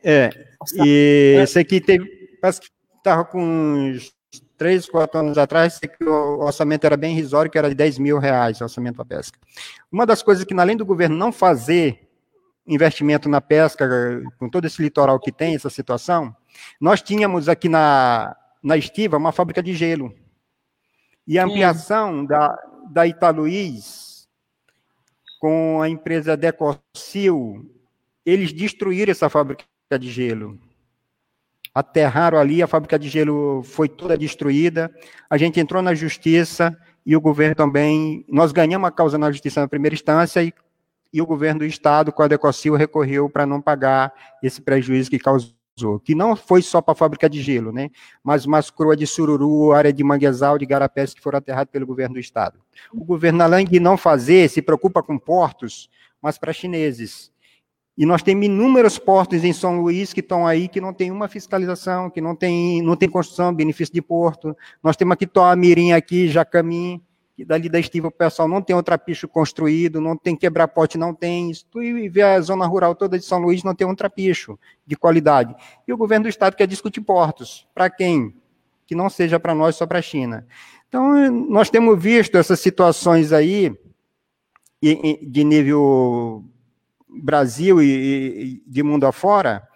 É, 0.03 0.29
e 0.75 1.37
esse 1.41 1.59
aqui 1.59 1.79
teve, 1.79 2.16
parece 2.39 2.61
que 2.61 2.69
estava 2.97 3.25
com 3.25 3.41
uns 3.41 4.15
três, 4.57 4.89
quatro 4.89 5.19
anos 5.19 5.37
atrás, 5.37 5.79
o 6.01 6.43
orçamento 6.43 6.85
era 6.85 6.97
bem 6.97 7.15
irrisório, 7.15 7.49
que 7.49 7.57
era 7.57 7.69
de 7.69 7.75
10 7.75 7.99
mil 7.99 8.17
reais 8.17 8.59
o 8.59 8.63
orçamento 8.63 8.95
para 8.95 9.05
pesca. 9.05 9.39
Uma 9.91 10.05
das 10.05 10.23
coisas 10.23 10.43
que, 10.43 10.53
além 10.59 10.75
do 10.75 10.85
governo 10.85 11.15
não 11.15 11.31
fazer 11.31 12.09
investimento 12.65 13.29
na 13.29 13.39
pesca, 13.39 13.87
com 14.37 14.49
todo 14.49 14.65
esse 14.65 14.81
litoral 14.81 15.19
que 15.19 15.31
tem, 15.31 15.55
essa 15.55 15.69
situação, 15.69 16.35
nós 16.81 17.01
tínhamos 17.01 17.47
aqui 17.47 17.69
na, 17.69 18.35
na 18.61 18.75
Estiva 18.75 19.17
uma 19.17 19.31
fábrica 19.31 19.63
de 19.63 19.73
gelo. 19.73 20.13
E 21.25 21.37
a 21.39 21.45
ampliação 21.45 22.25
da, 22.25 22.57
da 22.89 23.07
Italuís 23.07 24.27
com 25.39 25.81
a 25.81 25.87
empresa 25.87 26.35
Decocil, 26.35 27.71
eles 28.25 28.51
destruíram 28.51 29.11
essa 29.11 29.29
fábrica 29.29 29.63
de 29.99 30.09
gelo 30.09 30.59
aterraram 31.77 32.39
ali, 32.39 32.63
a 32.63 32.65
fábrica 32.65 32.97
de 32.97 33.07
gelo 33.07 33.61
foi 33.61 33.87
toda 33.87 34.17
destruída, 34.17 34.91
a 35.29 35.37
gente 35.37 35.59
entrou 35.59 35.79
na 35.79 35.93
justiça 35.93 36.75
e 37.05 37.15
o 37.15 37.21
governo 37.21 37.53
também, 37.53 38.25
nós 38.27 38.51
ganhamos 38.51 38.87
a 38.87 38.91
causa 38.91 39.15
na 39.15 39.29
justiça 39.29 39.61
na 39.61 39.67
primeira 39.67 39.93
instância 39.93 40.41
e, 40.41 40.51
e 41.13 41.21
o 41.21 41.25
governo 41.27 41.59
do 41.59 41.65
estado, 41.67 42.11
com 42.11 42.23
a 42.23 42.27
Decocil, 42.27 42.73
recorreu 42.73 43.29
para 43.29 43.45
não 43.45 43.61
pagar 43.61 44.11
esse 44.41 44.59
prejuízo 44.59 45.11
que 45.11 45.19
causou, 45.19 45.99
que 46.03 46.15
não 46.15 46.35
foi 46.35 46.63
só 46.63 46.81
para 46.81 46.93
a 46.93 46.95
fábrica 46.95 47.29
de 47.29 47.43
gelo, 47.43 47.71
né, 47.71 47.91
mas 48.23 48.47
Mascroa 48.47 48.97
de 48.97 49.05
Sururu, 49.05 49.71
área 49.71 49.93
de 49.93 50.03
Manguezal, 50.03 50.57
de 50.57 50.65
Garapés, 50.65 51.13
que 51.13 51.21
foram 51.21 51.37
aterrados 51.37 51.71
pelo 51.71 51.85
governo 51.85 52.15
do 52.15 52.19
estado. 52.19 52.59
O 52.91 53.05
governo, 53.05 53.43
além 53.43 53.67
de 53.67 53.79
não 53.79 53.97
fazer, 53.97 54.49
se 54.49 54.63
preocupa 54.63 55.03
com 55.03 55.19
portos, 55.19 55.91
mas 56.19 56.39
para 56.39 56.51
chineses. 56.51 57.31
E 57.97 58.05
nós 58.05 58.21
temos 58.21 58.45
inúmeros 58.45 58.99
portos 58.99 59.43
em 59.43 59.51
São 59.51 59.81
Luís 59.81 60.13
que 60.13 60.19
estão 60.19 60.45
aí 60.45 60.67
que 60.67 60.79
não 60.79 60.93
tem 60.93 61.09
uma 61.09 61.27
fiscalização, 61.27 62.11
que 62.11 62.21
não 62.21 62.35
tem, 62.35 62.79
não 62.83 62.95
tem 62.95 63.09
construção, 63.09 63.51
benefício 63.51 63.93
de 63.93 64.03
porto. 64.03 64.55
Nós 64.83 64.95
temos 64.95 65.13
aqui 65.13 65.25
Toamirim, 65.25 65.93
aqui, 65.93 66.27
Jacamim, 66.27 67.01
que 67.35 67.43
dali 67.43 67.67
da 67.67 67.79
estiva 67.79 68.07
o 68.07 68.11
pessoal 68.11 68.47
não 68.47 68.61
tem 68.61 68.75
o 68.75 68.83
trapicho 68.83 69.27
construído, 69.27 69.99
não 69.99 70.15
tem 70.15 70.35
quebrar-pote, 70.35 70.95
não 70.95 71.11
tem. 71.11 71.51
Se 71.51 71.65
tu 71.65 71.79
ver 72.11 72.21
a 72.21 72.41
zona 72.41 72.67
rural 72.67 72.93
toda 72.93 73.17
de 73.17 73.25
São 73.25 73.39
Luís, 73.39 73.63
não 73.63 73.73
tem 73.73 73.87
um 73.87 73.95
trapicho 73.95 74.59
de 74.85 74.95
qualidade. 74.95 75.55
E 75.87 75.91
o 75.91 75.97
governo 75.97 76.23
do 76.23 76.29
estado 76.29 76.55
quer 76.55 76.67
discutir 76.67 77.01
portos. 77.01 77.67
Para 77.73 77.89
quem? 77.89 78.35
Que 78.85 78.93
não 78.93 79.09
seja 79.09 79.39
para 79.39 79.55
nós, 79.55 79.75
só 79.75 79.87
para 79.87 79.97
a 79.97 80.03
China. 80.03 80.45
Então, 80.87 81.31
nós 81.31 81.69
temos 81.69 81.99
visto 82.01 82.37
essas 82.37 82.59
situações 82.59 83.33
aí 83.33 83.75
de 84.81 85.43
nível 85.43 86.45
Brasil 87.21 87.81
e, 87.81 87.85
e 87.85 88.63
de 88.65 88.83
mundo 88.83 89.05
afora, 89.05 89.67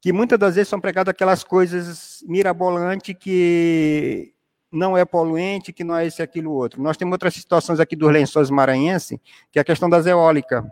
que 0.00 0.12
muitas 0.12 0.38
das 0.38 0.54
vezes 0.54 0.68
são 0.68 0.80
pregadas 0.80 1.10
aquelas 1.10 1.44
coisas 1.44 2.24
mirabolantes 2.26 3.14
que 3.18 4.32
não 4.72 4.96
é 4.96 5.04
poluente, 5.04 5.72
que 5.72 5.84
não 5.84 5.96
é 5.96 6.06
esse, 6.06 6.22
aquilo, 6.22 6.52
outro. 6.52 6.80
Nós 6.82 6.96
temos 6.96 7.12
outras 7.12 7.34
situações 7.34 7.80
aqui 7.80 7.96
dos 7.96 8.10
lençóis 8.10 8.50
maranhenses, 8.50 9.18
que 9.50 9.58
é 9.58 9.62
a 9.62 9.64
questão 9.64 9.90
das 9.90 10.06
eólicas. 10.06 10.64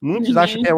Muitos 0.00 0.34
uhum. 0.34 0.40
acham, 0.40 0.62
que 0.62 0.68
é, 0.68 0.74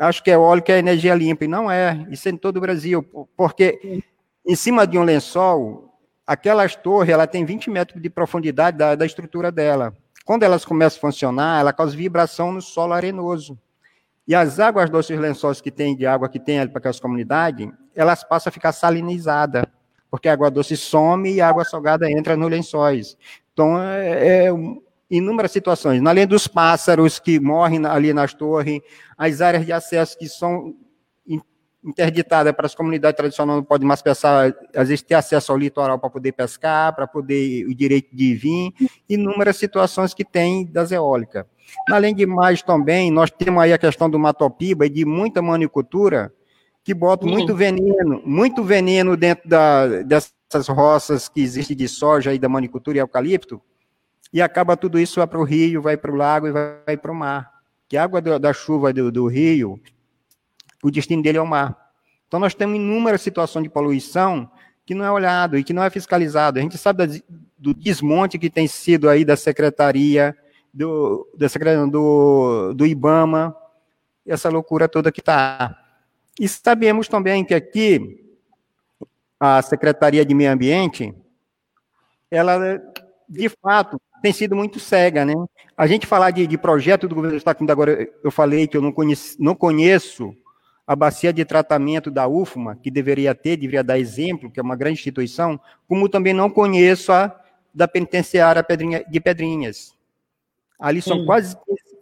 acham 0.00 0.24
que 0.24 0.30
eólica 0.30 0.72
é 0.72 0.78
energia 0.78 1.14
limpa, 1.14 1.44
e 1.44 1.48
não 1.48 1.70
é. 1.70 2.06
Isso 2.10 2.28
é 2.28 2.32
em 2.32 2.36
todo 2.36 2.56
o 2.56 2.60
Brasil, 2.60 3.02
porque 3.36 4.02
em 4.44 4.56
cima 4.56 4.86
de 4.86 4.98
um 4.98 5.04
lençol, 5.04 5.94
aquelas 6.26 6.74
torres, 6.74 7.10
ela 7.10 7.26
tem 7.26 7.44
20 7.44 7.70
metros 7.70 8.02
de 8.02 8.10
profundidade 8.10 8.76
da, 8.76 8.94
da 8.94 9.06
estrutura 9.06 9.52
dela. 9.52 9.96
Quando 10.28 10.42
elas 10.42 10.62
começam 10.62 10.98
a 10.98 11.00
funcionar, 11.00 11.58
ela 11.58 11.72
causa 11.72 11.96
vibração 11.96 12.52
no 12.52 12.60
solo 12.60 12.92
arenoso. 12.92 13.58
E 14.26 14.34
as 14.34 14.60
águas 14.60 14.90
doces 14.90 15.18
lençóis 15.18 15.58
que 15.58 15.70
tem 15.70 15.96
de 15.96 16.04
água 16.04 16.28
que 16.28 16.38
tem 16.38 16.60
ali 16.60 16.68
para 16.68 16.80
aquelas 16.80 17.00
comunidades, 17.00 17.66
elas 17.96 18.22
passam 18.22 18.50
a 18.50 18.52
ficar 18.52 18.72
salinizadas, 18.72 19.64
porque 20.10 20.28
a 20.28 20.34
água 20.34 20.50
doce 20.50 20.76
some 20.76 21.32
e 21.32 21.40
a 21.40 21.48
água 21.48 21.64
salgada 21.64 22.10
entra 22.10 22.36
nos 22.36 22.50
lençóis. 22.50 23.16
Então, 23.54 23.82
é, 23.82 24.48
é 24.48 24.50
inúmeras 25.10 25.50
situações. 25.50 26.04
Além 26.04 26.26
dos 26.26 26.46
pássaros 26.46 27.18
que 27.18 27.40
morrem 27.40 27.86
ali 27.86 28.12
nas 28.12 28.34
torres, 28.34 28.82
as 29.16 29.40
áreas 29.40 29.64
de 29.64 29.72
acesso 29.72 30.18
que 30.18 30.28
são 30.28 30.76
interditada 31.84 32.52
para 32.52 32.66
as 32.66 32.74
comunidades 32.74 33.16
tradicionais 33.16 33.58
não 33.58 33.64
podem 33.64 33.86
mais 33.86 34.02
pescar, 34.02 34.54
às 34.74 34.88
vezes 34.88 35.02
ter 35.02 35.14
acesso 35.14 35.52
ao 35.52 35.58
litoral 35.58 35.98
para 35.98 36.10
poder 36.10 36.32
pescar, 36.32 36.94
para 36.94 37.06
poder 37.06 37.66
o 37.66 37.74
direito 37.74 38.14
de 38.14 38.34
vir, 38.34 38.72
inúmeras 39.08 39.56
situações 39.56 40.12
que 40.12 40.24
tem 40.24 40.66
das 40.66 40.90
eólicas. 40.90 41.44
Além 41.90 42.14
de 42.14 42.26
mais 42.26 42.62
também, 42.62 43.10
nós 43.10 43.30
temos 43.30 43.62
aí 43.62 43.72
a 43.72 43.78
questão 43.78 44.08
do 44.08 44.18
matopiba 44.18 44.86
e 44.86 44.90
de 44.90 45.04
muita 45.04 45.40
manicultura, 45.40 46.32
que 46.82 46.94
bota 46.94 47.26
muito 47.26 47.54
veneno, 47.54 48.22
muito 48.24 48.64
veneno 48.64 49.16
dentro 49.16 49.48
da, 49.48 50.02
dessas 50.02 50.68
roças 50.68 51.28
que 51.28 51.40
existem 51.40 51.76
de 51.76 51.86
soja 51.86 52.32
e 52.32 52.38
da 52.38 52.48
manicultura 52.48 52.96
e 52.96 53.00
eucalipto, 53.00 53.60
e 54.32 54.42
acaba 54.42 54.76
tudo 54.76 54.98
isso 54.98 55.20
vai 55.20 55.26
para 55.26 55.38
o 55.38 55.44
rio, 55.44 55.82
vai 55.82 55.96
para 55.96 56.10
o 56.10 56.14
lago 56.14 56.46
e 56.46 56.52
vai, 56.52 56.78
vai 56.86 56.96
para 56.96 57.12
o 57.12 57.14
mar. 57.14 57.50
Que 57.88 57.96
a 57.96 58.04
água 58.04 58.20
do, 58.20 58.38
da 58.38 58.52
chuva 58.52 58.92
do, 58.92 59.10
do 59.10 59.26
rio 59.26 59.80
o 60.82 60.90
destino 60.90 61.22
dele 61.22 61.38
é 61.38 61.42
o 61.42 61.46
mar. 61.46 61.76
Então, 62.26 62.38
nós 62.38 62.54
temos 62.54 62.76
inúmeras 62.76 63.22
situações 63.22 63.62
de 63.62 63.70
poluição 63.70 64.50
que 64.84 64.94
não 64.94 65.04
é 65.04 65.10
olhado 65.10 65.58
e 65.58 65.64
que 65.64 65.72
não 65.72 65.82
é 65.82 65.90
fiscalizado. 65.90 66.58
A 66.58 66.62
gente 66.62 66.78
sabe 66.78 67.22
do 67.58 67.74
desmonte 67.74 68.38
que 68.38 68.48
tem 68.48 68.66
sido 68.66 69.08
aí 69.08 69.24
da 69.24 69.36
Secretaria, 69.36 70.36
do, 70.72 71.28
da 71.36 71.48
Secretaria 71.48 71.86
do, 71.86 72.72
do 72.74 72.86
IBAMA, 72.86 73.54
essa 74.26 74.48
loucura 74.48 74.88
toda 74.88 75.12
que 75.12 75.20
está. 75.20 75.76
E 76.38 76.46
sabemos 76.48 77.08
também 77.08 77.44
que 77.44 77.54
aqui, 77.54 78.24
a 79.40 79.60
Secretaria 79.62 80.24
de 80.24 80.34
Meio 80.34 80.52
Ambiente, 80.52 81.14
ela, 82.30 82.80
de 83.28 83.48
fato, 83.48 84.00
tem 84.22 84.32
sido 84.32 84.54
muito 84.54 84.78
cega, 84.78 85.24
né? 85.24 85.34
A 85.76 85.86
gente 85.86 86.06
falar 86.06 86.30
de, 86.30 86.46
de 86.46 86.58
projeto 86.58 87.08
do 87.08 87.14
governo 87.14 87.36
do 87.36 87.38
Estado, 87.38 87.70
agora 87.70 88.08
eu 88.22 88.30
falei 88.30 88.66
que 88.66 88.76
eu 88.76 88.82
não, 88.82 88.92
conheci, 88.92 89.36
não 89.40 89.54
conheço 89.54 90.34
a 90.88 90.96
bacia 90.96 91.34
de 91.34 91.44
tratamento 91.44 92.10
da 92.10 92.26
UFMA, 92.26 92.74
que 92.82 92.90
deveria 92.90 93.34
ter, 93.34 93.58
deveria 93.58 93.84
dar 93.84 93.98
exemplo, 93.98 94.50
que 94.50 94.58
é 94.58 94.62
uma 94.62 94.74
grande 94.74 94.98
instituição, 94.98 95.60
como 95.86 96.08
também 96.08 96.32
não 96.32 96.48
conheço 96.48 97.12
a 97.12 97.38
da 97.74 97.86
penitenciária 97.86 98.64
de 99.06 99.20
Pedrinhas. 99.20 99.94
Ali 100.80 101.02
são 101.02 101.26
quase, 101.26 101.54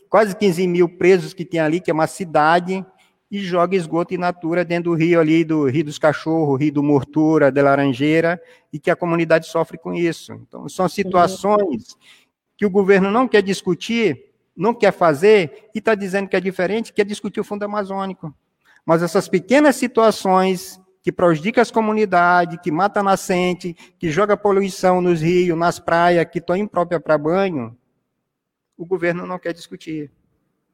quase 0.09 0.37
15 0.37 0.69
mil 0.69 0.89
presos 0.89 1.35
que 1.35 1.45
tem 1.45 1.59
ali, 1.59 1.81
que 1.81 1.91
é 1.91 1.95
uma 1.95 2.07
cidade, 2.07 2.87
e 3.29 3.41
joga 3.41 3.75
esgoto 3.75 4.15
in 4.15 4.19
natura 4.19 4.65
dentro 4.65 4.93
do 4.93 4.97
rio 4.97 5.19
ali, 5.19 5.43
do 5.43 5.69
Rio 5.69 5.87
dos 5.87 5.99
Cachorros, 5.99 6.61
Rio 6.61 6.75
do 6.75 6.83
Mortura, 6.83 7.51
da 7.51 7.61
Laranjeira, 7.65 8.41
e 8.73 8.79
que 8.79 8.89
a 8.89 8.95
comunidade 8.95 9.49
sofre 9.49 9.77
com 9.77 9.93
isso. 9.93 10.33
Então, 10.33 10.69
são 10.69 10.89
situações 10.89 11.97
que 12.57 12.65
o 12.65 12.71
governo 12.71 13.11
não 13.11 13.27
quer 13.27 13.43
discutir, 13.43 14.27
não 14.57 14.73
quer 14.73 14.93
fazer, 14.93 15.69
e 15.75 15.81
está 15.81 15.97
dizendo 15.97 16.29
que 16.29 16.37
é 16.37 16.41
diferente, 16.41 16.93
quer 16.93 17.05
discutir 17.05 17.41
o 17.41 17.45
Fundo 17.45 17.65
Amazônico. 17.65 18.33
Mas 18.87 19.03
essas 19.03 19.29
pequenas 19.29 19.75
situações 19.75 20.81
que 21.03 21.11
prejudicam 21.11 21.61
as 21.61 21.71
comunidades, 21.71 22.59
que 22.63 22.71
mata 22.71 23.01
a 23.01 23.03
nascente, 23.03 23.77
que 23.99 24.11
joga 24.11 24.37
poluição 24.37 25.01
nos 25.01 25.21
rios, 25.21 25.59
nas 25.59 25.79
praias, 25.79 26.25
que 26.25 26.39
estão 26.39 26.57
impróprias 26.57 27.03
para 27.03 27.19
banho, 27.19 27.77
o 28.79 28.87
governo 28.87 29.27
não 29.27 29.39
quer 29.39 29.53
discutir. 29.53 30.11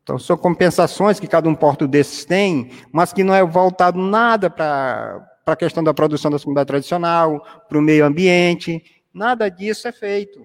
Então, 0.02 0.18
são 0.18 0.36
compensações 0.36 1.20
que 1.20 1.28
cada 1.28 1.48
um 1.48 1.54
porto 1.54 1.86
desses 1.86 2.24
tem, 2.24 2.70
mas 2.90 3.12
que 3.12 3.22
não 3.22 3.34
é 3.34 3.44
voltado 3.44 3.98
nada 3.98 4.50
para 4.50 5.26
a 5.46 5.56
questão 5.56 5.82
da 5.82 5.94
produção 5.94 6.30
da 6.30 6.38
comunidade 6.38 6.66
tradicional, 6.66 7.40
para 7.68 7.78
o 7.78 7.82
meio 7.82 8.04
ambiente, 8.04 8.82
nada 9.14 9.48
disso 9.48 9.86
é 9.86 9.92
feito. 9.92 10.44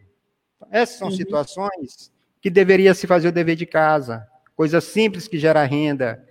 Essas 0.69 0.99
são 0.99 1.07
uhum. 1.07 1.15
situações 1.15 2.11
que 2.41 2.49
deveria 2.49 2.93
se 2.93 3.07
fazer 3.07 3.29
o 3.29 3.31
dever 3.31 3.55
de 3.55 3.65
casa, 3.65 4.27
coisa 4.55 4.79
simples 4.79 5.27
que 5.27 5.39
gera 5.39 5.63
renda, 5.63 6.26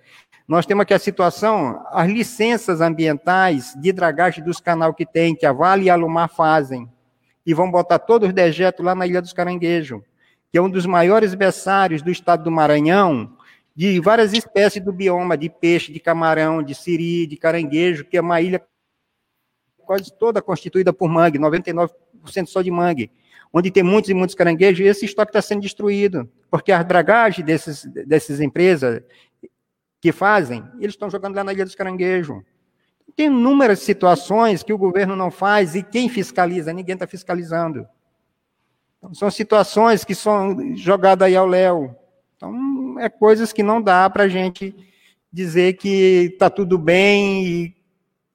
nós 0.47 0.65
temos 0.65 0.83
aqui 0.83 0.93
a 0.93 0.99
situação, 0.99 1.85
as 1.91 2.09
licenças 2.09 2.79
ambientais 2.79 3.75
de 3.75 3.91
dragagem 3.91 4.41
dos 4.41 4.61
canal 4.61 4.93
que 4.93 5.05
tem, 5.05 5.35
que 5.35 5.45
a 5.45 5.51
Vale 5.51 5.85
e 5.85 5.89
a 5.89 5.95
Lumar 5.95 6.29
fazem, 6.29 6.89
e 7.45 7.53
vão 7.53 7.69
botar 7.69 7.99
todos 7.99 8.29
os 8.29 8.33
dejetos 8.33 8.85
lá 8.85 8.95
na 8.95 9.05
Ilha 9.05 9.21
dos 9.21 9.33
Caranguejos, 9.33 10.01
que 10.49 10.57
é 10.57 10.61
um 10.61 10.69
dos 10.69 10.85
maiores 10.85 11.35
berçários 11.35 12.01
do 12.01 12.09
estado 12.09 12.45
do 12.45 12.51
Maranhão, 12.51 13.35
de 13.75 13.99
várias 13.99 14.31
espécies 14.31 14.81
do 14.81 14.93
bioma, 14.93 15.37
de 15.37 15.49
peixe, 15.49 15.91
de 15.91 15.99
camarão, 15.99 16.63
de 16.63 16.73
siri, 16.73 17.27
de 17.27 17.35
caranguejo, 17.35 18.05
que 18.05 18.17
é 18.17 18.21
uma 18.21 18.41
ilha 18.41 18.59
quase 19.77 20.11
toda 20.17 20.41
constituída 20.41 20.93
por 20.93 21.09
mangue, 21.09 21.37
99% 21.37 21.89
só 22.47 22.61
de 22.61 22.71
mangue, 22.71 23.11
onde 23.53 23.69
tem 23.69 23.83
muitos 23.83 24.09
e 24.09 24.13
muitos 24.13 24.35
caranguejos, 24.35 24.79
e 24.79 24.89
esse 24.89 25.05
estoque 25.05 25.29
está 25.29 25.41
sendo 25.41 25.61
destruído, 25.61 26.29
porque 26.49 26.71
as 26.71 26.85
dragagens 26.85 27.45
desses, 27.45 27.85
dessas 27.85 28.39
empresas 28.39 29.01
que 30.07 30.11
fazem, 30.13 30.63
eles 30.79 30.93
estão 30.93 31.09
jogando 31.09 31.35
lá 31.35 31.43
na 31.43 31.51
Ilha 31.51 31.65
dos 31.65 31.75
Caranguejos. 31.75 32.41
Tem 33.13 33.25
inúmeras 33.25 33.79
situações 33.79 34.63
que 34.63 34.71
o 34.71 34.77
governo 34.77 35.17
não 35.17 35.29
faz 35.29 35.75
e 35.75 35.83
quem 35.83 36.07
fiscaliza? 36.07 36.71
Ninguém 36.71 36.93
está 36.93 37.05
fiscalizando. 37.05 37.85
Então, 38.97 39.13
são 39.13 39.29
situações 39.29 40.05
que 40.05 40.15
são 40.15 40.77
jogadas 40.77 41.25
aí 41.25 41.35
ao 41.35 41.45
léu. 41.45 41.93
Então, 42.37 42.95
é 42.99 43.09
coisas 43.09 43.51
que 43.51 43.61
não 43.61 43.81
dá 43.81 44.09
para 44.09 44.23
a 44.23 44.27
gente 44.29 44.73
dizer 45.29 45.73
que 45.73 46.29
está 46.31 46.49
tudo 46.49 46.77
bem 46.77 47.45
e 47.45 47.75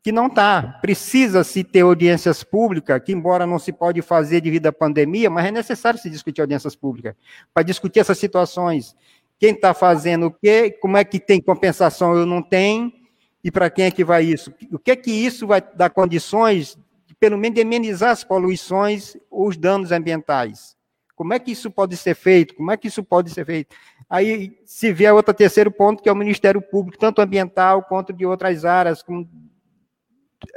que 0.02 0.12
não 0.12 0.26
está. 0.26 0.78
Precisa-se 0.82 1.64
ter 1.64 1.80
audiências 1.80 2.44
públicas, 2.44 3.00
que 3.02 3.12
embora 3.12 3.46
não 3.46 3.58
se 3.58 3.72
pode 3.72 4.02
fazer 4.02 4.42
devido 4.42 4.66
à 4.66 4.72
pandemia, 4.72 5.30
mas 5.30 5.46
é 5.46 5.50
necessário 5.50 5.98
se 5.98 6.10
discutir 6.10 6.42
audiências 6.42 6.76
públicas, 6.76 7.14
para 7.54 7.62
discutir 7.62 8.00
essas 8.00 8.18
situações. 8.18 8.94
Quem 9.42 9.54
está 9.54 9.74
fazendo 9.74 10.26
o 10.26 10.30
quê, 10.30 10.70
como 10.70 10.96
é 10.96 11.02
que 11.02 11.18
tem 11.18 11.42
compensação 11.42 12.12
ou 12.12 12.24
não 12.24 12.40
tem, 12.40 12.94
e 13.42 13.50
para 13.50 13.68
quem 13.68 13.86
é 13.86 13.90
que 13.90 14.04
vai 14.04 14.22
isso? 14.22 14.54
O 14.70 14.78
que 14.78 14.92
é 14.92 14.94
que 14.94 15.10
isso 15.10 15.48
vai 15.48 15.60
dar 15.60 15.90
condições, 15.90 16.78
de, 17.04 17.14
pelo 17.16 17.36
menos, 17.36 17.56
de 17.56 17.62
amenizar 17.62 18.10
as 18.10 18.22
poluições 18.22 19.16
ou 19.28 19.48
os 19.48 19.56
danos 19.56 19.90
ambientais? 19.90 20.76
Como 21.16 21.34
é 21.34 21.40
que 21.40 21.50
isso 21.50 21.72
pode 21.72 21.96
ser 21.96 22.14
feito? 22.14 22.54
Como 22.54 22.70
é 22.70 22.76
que 22.76 22.86
isso 22.86 23.02
pode 23.02 23.30
ser 23.30 23.44
feito? 23.44 23.74
Aí 24.08 24.56
se 24.64 24.92
vier 24.92 25.12
outro 25.12 25.34
terceiro 25.34 25.72
ponto, 25.72 26.04
que 26.04 26.08
é 26.08 26.12
o 26.12 26.14
Ministério 26.14 26.62
Público, 26.62 26.96
tanto 26.96 27.20
ambiental 27.20 27.82
quanto 27.82 28.12
de 28.12 28.24
outras 28.24 28.64
áreas, 28.64 29.02
como 29.02 29.28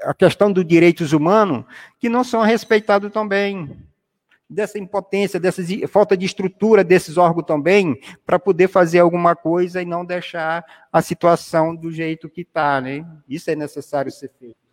a 0.03 0.13
questão 0.13 0.51
dos 0.51 0.63
direitos 0.63 1.11
humanos, 1.11 1.65
que 1.99 2.07
não 2.07 2.23
são 2.23 2.43
respeitados 2.43 3.11
também. 3.11 3.79
Dessa 4.47 4.77
impotência, 4.77 5.39
dessa 5.39 5.61
falta 5.87 6.15
de 6.15 6.25
estrutura 6.25 6.83
desses 6.83 7.17
órgãos 7.17 7.47
também, 7.47 7.99
para 8.25 8.37
poder 8.37 8.67
fazer 8.67 8.99
alguma 8.99 9.35
coisa 9.35 9.81
e 9.81 9.85
não 9.85 10.05
deixar 10.05 10.63
a 10.91 11.01
situação 11.01 11.75
do 11.75 11.91
jeito 11.91 12.29
que 12.29 12.41
está, 12.41 12.79
né? 12.79 13.05
Isso 13.27 13.49
é 13.49 13.55
necessário 13.55 14.11
ser 14.11 14.31
feito. 14.39 14.65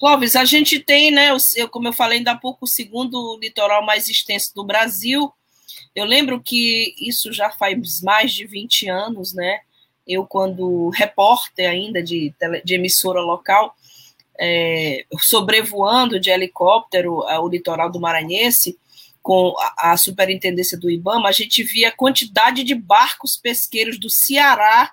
Clóvis, 0.00 0.34
a 0.34 0.46
gente 0.46 0.80
tem, 0.80 1.10
né, 1.10 1.28
como 1.70 1.88
eu 1.88 1.92
falei 1.92 2.18
ainda 2.18 2.32
há 2.32 2.36
pouco, 2.36 2.64
o 2.64 2.68
segundo 2.68 3.38
litoral 3.38 3.84
mais 3.84 4.08
extenso 4.08 4.54
do 4.54 4.64
Brasil. 4.64 5.30
Eu 5.94 6.06
lembro 6.06 6.40
que 6.42 6.94
isso 6.98 7.30
já 7.32 7.50
faz 7.50 8.00
mais 8.00 8.32
de 8.32 8.46
20 8.46 8.88
anos, 8.88 9.34
né? 9.34 9.60
Eu, 10.06 10.26
quando 10.26 10.88
repórter 10.88 11.68
ainda 11.68 12.02
de, 12.02 12.34
de 12.64 12.74
emissora 12.74 13.20
local, 13.20 13.76
é, 14.40 15.04
sobrevoando 15.18 16.18
de 16.18 16.30
helicóptero 16.30 17.18
o 17.18 17.48
litoral 17.48 17.90
do 17.90 18.00
Maranhense, 18.00 18.78
com 19.22 19.54
a, 19.58 19.92
a, 19.92 19.96
superintendência 19.98 20.78
do 20.78 20.90
IBAMA, 20.90 21.28
a 21.28 21.32
gente 21.32 21.62
via 21.62 21.88
a 21.88 21.96
quantidade 21.96 22.64
de 22.64 22.74
barcos 22.74 23.36
pesqueiros 23.36 23.98
do 23.98 24.08
Ceará, 24.08 24.90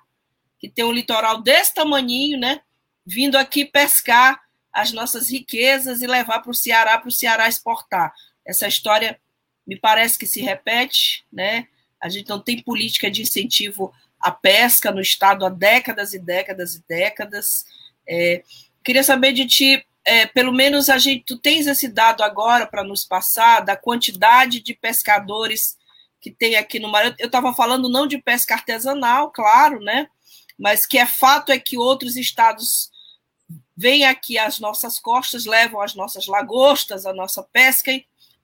que 0.60 0.68
tem 0.68 0.84
um 0.84 0.92
litoral 0.92 1.42
desse 1.42 1.74
tamanhinho, 1.74 2.38
né, 2.38 2.60
vindo 3.06 3.38
aqui 3.38 3.64
pescar 3.64 4.38
as 4.74 4.92
nossas 4.92 5.30
riquezas 5.30 6.02
e 6.02 6.08
levar 6.08 6.40
para 6.42 6.52
o 6.52 6.54
Ceará, 6.54 6.98
para 6.98 7.08
o 7.08 7.12
Ceará 7.12 7.48
exportar. 7.48 8.14
Essa 8.46 8.68
história 8.68 9.18
me 9.66 9.80
parece 9.80 10.20
que 10.20 10.26
se 10.26 10.42
repete, 10.42 11.26
né? 11.32 11.68
A 12.00 12.10
gente 12.10 12.30
não 12.30 12.40
tem 12.40 12.62
política 12.62 13.10
de 13.10 13.22
incentivo 13.22 13.92
à 14.20 14.32
pesca 14.32 14.92
no 14.92 15.02
estado 15.02 15.46
há 15.46 15.50
décadas 15.50 16.14
e 16.14 16.20
décadas 16.20 16.76
e 16.76 16.84
décadas. 16.88 17.66
É, 18.08 18.44
Queria 18.88 19.04
saber 19.04 19.34
de 19.34 19.46
ti, 19.46 19.86
é, 20.06 20.26
pelo 20.28 20.54
menos 20.54 20.90
a 20.90 20.98
gente, 20.98 21.26
tu 21.26 21.38
tens 21.38 21.68
esse 21.68 21.90
dado 21.90 22.24
agora 22.24 22.66
para 22.66 22.86
nos 22.86 23.04
passar 23.04 23.60
da 23.60 23.76
quantidade 23.76 24.62
de 24.62 24.74
pescadores 24.74 25.78
que 26.22 26.32
tem 26.32 26.56
aqui 26.56 26.80
no 26.80 26.90
Maranhão. 26.90 27.18
Eu 27.20 27.26
estava 27.26 27.54
falando 27.54 27.90
não 27.90 28.08
de 28.08 28.18
pesca 28.18 28.54
artesanal, 28.54 29.30
claro, 29.30 29.82
né? 29.82 30.08
Mas 30.58 30.86
que 30.86 30.98
é 30.98 31.06
fato 31.06 31.52
é 31.52 31.60
que 31.60 31.78
outros 31.78 32.16
estados 32.16 32.90
vêm 33.76 34.06
aqui 34.06 34.38
às 34.38 34.58
nossas 34.58 34.98
costas, 35.00 35.46
levam 35.46 35.82
as 35.82 35.94
nossas 35.94 36.26
lagostas, 36.26 37.06
a 37.06 37.14
nossa 37.14 37.44
pesca 37.44 37.92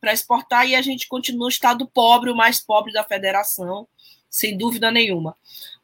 para 0.02 0.12
exportar 0.12 0.68
e 0.68 0.76
a 0.76 0.82
gente 0.82 1.08
continua 1.08 1.46
o 1.46 1.50
estado 1.50 1.88
pobre, 1.88 2.30
o 2.30 2.36
mais 2.36 2.60
pobre 2.60 2.92
da 2.92 3.06
federação, 3.06 3.88
sem 4.30 4.58
dúvida 4.58 4.92
nenhuma. 4.92 5.38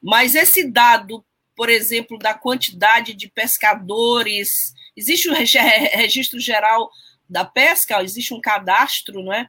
Mas 0.04 0.36
esse 0.36 0.70
dado 0.70 1.24
por 1.60 1.68
exemplo, 1.68 2.18
da 2.18 2.34
quantidade 2.34 3.14
de 3.14 3.28
pescadores. 3.28 4.74
Existe 4.96 5.30
um 5.30 5.34
registro 5.34 6.40
geral 6.40 6.90
da 7.30 7.44
pesca? 7.44 8.02
Existe 8.02 8.34
um 8.34 8.40
cadastro, 8.40 9.22
não 9.22 9.34
é? 9.34 9.46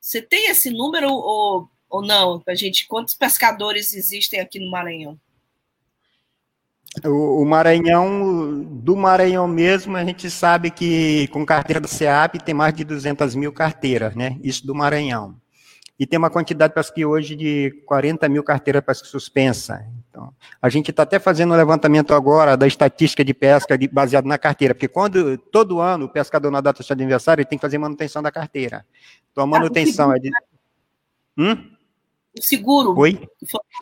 Você 0.00 0.22
tem 0.22 0.48
esse 0.48 0.70
número 0.70 1.12
ou, 1.12 1.68
ou 1.90 2.00
não, 2.00 2.40
para 2.40 2.54
gente? 2.54 2.88
Quantos 2.88 3.12
pescadores 3.12 3.92
existem 3.92 4.40
aqui 4.40 4.58
no 4.58 4.70
Maranhão? 4.70 5.20
O, 7.04 7.42
o, 7.42 7.44
Maranhão, 7.44 8.64
do 8.64 8.96
Maranhão 8.96 9.46
mesmo, 9.46 9.98
a 9.98 10.04
gente 10.06 10.30
sabe 10.30 10.70
que 10.70 11.28
com 11.28 11.44
carteira 11.44 11.78
do 11.78 11.88
SEAP 11.88 12.36
tem 12.36 12.54
mais 12.54 12.72
de 12.72 12.84
200 12.84 13.34
mil 13.34 13.52
carteiras, 13.52 14.16
né? 14.16 14.38
Isso 14.42 14.66
do 14.66 14.74
Maranhão. 14.74 15.38
E 15.98 16.06
tem 16.06 16.18
uma 16.18 16.30
quantidade, 16.30 16.72
parece 16.72 16.94
que 16.94 17.04
hoje, 17.04 17.36
de 17.36 17.82
40 17.84 18.26
mil 18.30 18.42
carteiras 18.42 18.82
para 18.82 18.94
suspensa. 18.94 19.86
Então, 20.20 20.34
a 20.60 20.68
gente 20.68 20.90
está 20.90 21.02
até 21.02 21.18
fazendo 21.18 21.54
um 21.54 21.56
levantamento 21.56 22.12
agora 22.12 22.54
da 22.54 22.66
estatística 22.66 23.24
de 23.24 23.32
pesca 23.32 23.78
de, 23.78 23.88
baseado 23.88 24.26
na 24.26 24.36
carteira, 24.36 24.74
porque 24.74 24.88
quando 24.88 25.38
todo 25.38 25.80
ano 25.80 26.04
o 26.04 26.08
pescador 26.08 26.50
na 26.50 26.60
data 26.60 26.82
de 26.82 26.92
aniversário 26.92 27.40
ele 27.40 27.48
tem 27.48 27.58
que 27.58 27.62
fazer 27.62 27.78
manutenção 27.78 28.22
da 28.22 28.30
carteira. 28.30 28.84
Então 29.32 29.44
a 29.44 29.46
tá, 29.46 29.50
manutenção 29.50 30.10
ah, 30.10 30.16
é 30.16 30.18
de. 30.18 30.30
Hum? 31.38 31.70
O 32.38 32.42
seguro. 32.42 32.98
Oi? 32.98 33.26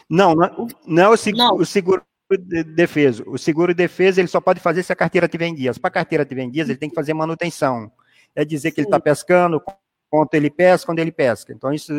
Não, 0.09 0.35
não, 0.35 0.69
não 0.87 1.03
é 1.03 1.09
o, 1.09 1.17
seguro, 1.17 1.45
não. 1.45 1.57
o 1.57 1.67
seguro 1.67 2.03
de 2.31 2.63
defesa. 2.63 3.25
O 3.27 3.37
seguro 3.37 3.75
de 3.75 3.79
defesa 3.79 4.21
ele 4.21 4.29
só 4.29 4.41
pode 4.41 4.61
fazer 4.61 4.85
se 4.85 4.93
a 4.93 4.97
carteira 4.97 5.27
tiver 5.27 5.47
em 5.47 5.55
dias. 5.55 5.77
Para 5.77 5.89
a 5.89 5.93
carteira 5.93 6.25
tiver 6.25 6.43
em 6.43 6.51
dias, 6.51 6.69
ele 6.69 6.79
tem 6.79 6.89
que 6.89 6.95
fazer 6.95 7.15
manutenção. 7.15 7.91
É 8.35 8.45
dizer 8.45 8.71
que 8.71 8.81
ele 8.81 8.87
está 8.87 9.01
pescando, 9.01 9.61
quanto 10.09 10.35
ele 10.35 10.51
pesca, 10.51 10.87
quando 10.87 11.01
ele 11.01 11.11
pesca. 11.11 11.53
Então, 11.53 11.73
isso 11.73 11.93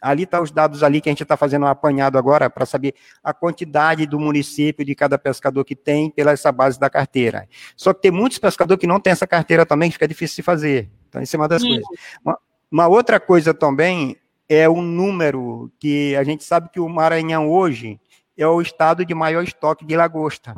Ali 0.00 0.22
estão 0.22 0.40
tá 0.40 0.44
os 0.44 0.50
dados 0.50 0.82
ali 0.82 1.00
que 1.00 1.08
a 1.08 1.12
gente 1.12 1.22
está 1.22 1.36
fazendo 1.36 1.64
um 1.64 1.68
apanhado 1.68 2.18
agora 2.18 2.48
para 2.48 2.64
saber 2.64 2.94
a 3.22 3.32
quantidade 3.34 4.06
do 4.06 4.18
município 4.18 4.84
de 4.84 4.94
cada 4.94 5.18
pescador 5.18 5.64
que 5.64 5.74
tem 5.74 6.10
pela 6.10 6.32
essa 6.32 6.52
base 6.52 6.78
da 6.78 6.88
carteira. 6.88 7.48
Só 7.76 7.92
que 7.92 8.02
tem 8.02 8.10
muitos 8.10 8.38
pescadores 8.38 8.80
que 8.80 8.86
não 8.86 9.00
têm 9.00 9.12
essa 9.12 9.26
carteira 9.26 9.66
também, 9.66 9.90
fica 9.90 10.06
difícil 10.06 10.36
de 10.36 10.42
fazer. 10.42 10.90
Então, 11.08 11.20
isso 11.22 11.34
é 11.34 11.38
uma 11.38 11.48
das 11.48 11.62
coisas. 11.62 11.84
Uma, 12.24 12.38
uma, 12.70 12.88
outra 12.88 13.18
coisa 13.18 13.52
também 13.52 14.16
é 14.48 14.68
o 14.68 14.80
número, 14.80 15.70
que 15.78 16.14
a 16.16 16.22
gente 16.22 16.44
sabe 16.44 16.70
que 16.70 16.80
o 16.80 16.88
Maranhão 16.88 17.50
hoje 17.50 18.00
é 18.36 18.46
o 18.46 18.60
estado 18.60 19.04
de 19.04 19.14
maior 19.14 19.42
estoque 19.42 19.84
de 19.84 19.96
lagosta. 19.96 20.54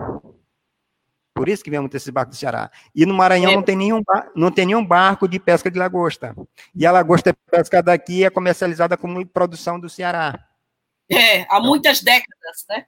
Por 1.40 1.48
isso 1.48 1.64
que 1.64 1.70
vem 1.70 1.80
muito 1.80 1.96
esse 1.96 2.12
barco 2.12 2.32
do 2.32 2.36
Ceará. 2.36 2.70
E 2.94 3.06
no 3.06 3.14
Maranhão 3.14 3.52
é. 3.52 3.54
não, 3.54 3.62
tem 3.62 3.74
nenhum, 3.74 4.02
não 4.36 4.50
tem 4.50 4.66
nenhum 4.66 4.84
barco 4.84 5.26
de 5.26 5.40
pesca 5.40 5.70
de 5.70 5.78
lagosta. 5.78 6.36
E 6.74 6.84
a 6.84 6.92
lagosta 6.92 7.34
pescada 7.50 7.94
aqui 7.94 8.22
é 8.22 8.28
comercializada 8.28 8.94
como 8.94 9.24
produção 9.24 9.80
do 9.80 9.88
Ceará. 9.88 10.38
É, 11.10 11.46
há 11.48 11.58
muitas 11.58 12.02
décadas, 12.02 12.66
né? 12.68 12.84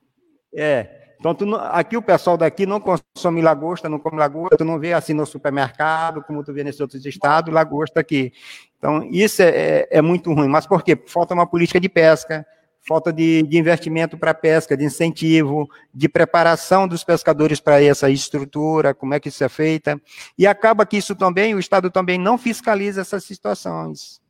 É. 0.55 1.15
Então, 1.19 1.35
tu, 1.35 1.57
aqui 1.57 1.97
o 1.97 2.03
pessoal 2.03 2.37
daqui 2.37 2.67
não 2.67 2.79
consome 2.79 3.41
lagosta, 3.41 3.89
não 3.89 3.99
come 3.99 4.19
lagosta, 4.19 4.59
tu 4.59 4.67
não 4.67 4.79
vê 4.79 4.93
assim 4.93 5.15
no 5.15 5.25
supermercado, 5.25 6.23
como 6.23 6.45
tu 6.45 6.53
vê 6.53 6.63
nesses 6.63 6.83
outros 6.83 7.07
estados, 7.07 7.55
lagosta 7.55 8.01
aqui. 8.01 8.35
Então, 8.77 9.03
isso 9.05 9.41
é, 9.41 9.49
é, 9.49 9.89
é 9.93 10.03
muito 10.03 10.31
ruim. 10.31 10.49
Mas 10.49 10.67
por 10.67 10.83
quê? 10.83 10.95
Falta 11.07 11.33
uma 11.33 11.47
política 11.47 11.81
de 11.81 11.89
pesca, 11.89 12.47
falta 12.87 13.13
de, 13.13 13.43
de 13.45 13.59
investimento 13.59 14.19
para 14.19 14.35
pesca, 14.35 14.77
de 14.77 14.85
incentivo, 14.85 15.69
de 15.95 16.09
preparação 16.09 16.89
dos 16.89 17.05
pescadores 17.05 17.61
para 17.61 17.83
essa 17.83 18.11
estrutura, 18.11 18.93
como 18.93 19.15
é 19.15 19.21
que 19.21 19.29
isso 19.29 19.45
é 19.45 19.49
feita. 19.49 20.01
E 20.37 20.47
acaba 20.47 20.85
que 20.85 20.97
isso 20.97 21.15
também, 21.15 21.55
o 21.55 21.59
Estado 21.59 21.91
também 21.91 22.19
não 22.19 22.37
fiscaliza 22.37 23.01
essas 23.01 23.25
situações. 23.25 24.21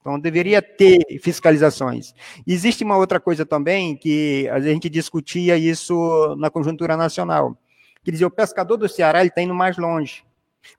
Então, 0.00 0.20
deveria 0.20 0.62
ter 0.62 1.00
fiscalizações. 1.20 2.14
Existe 2.46 2.84
uma 2.84 2.96
outra 2.96 3.18
coisa 3.18 3.44
também, 3.44 3.96
que 3.96 4.48
a 4.52 4.60
gente 4.60 4.88
discutia 4.88 5.56
isso 5.56 6.36
na 6.38 6.48
conjuntura 6.48 6.96
nacional, 6.96 7.58
que 8.04 8.12
dizia, 8.12 8.26
o 8.26 8.30
pescador 8.30 8.76
do 8.76 8.88
Ceará 8.88 9.24
está 9.24 9.42
indo 9.42 9.54
mais 9.54 9.76
longe. 9.76 10.24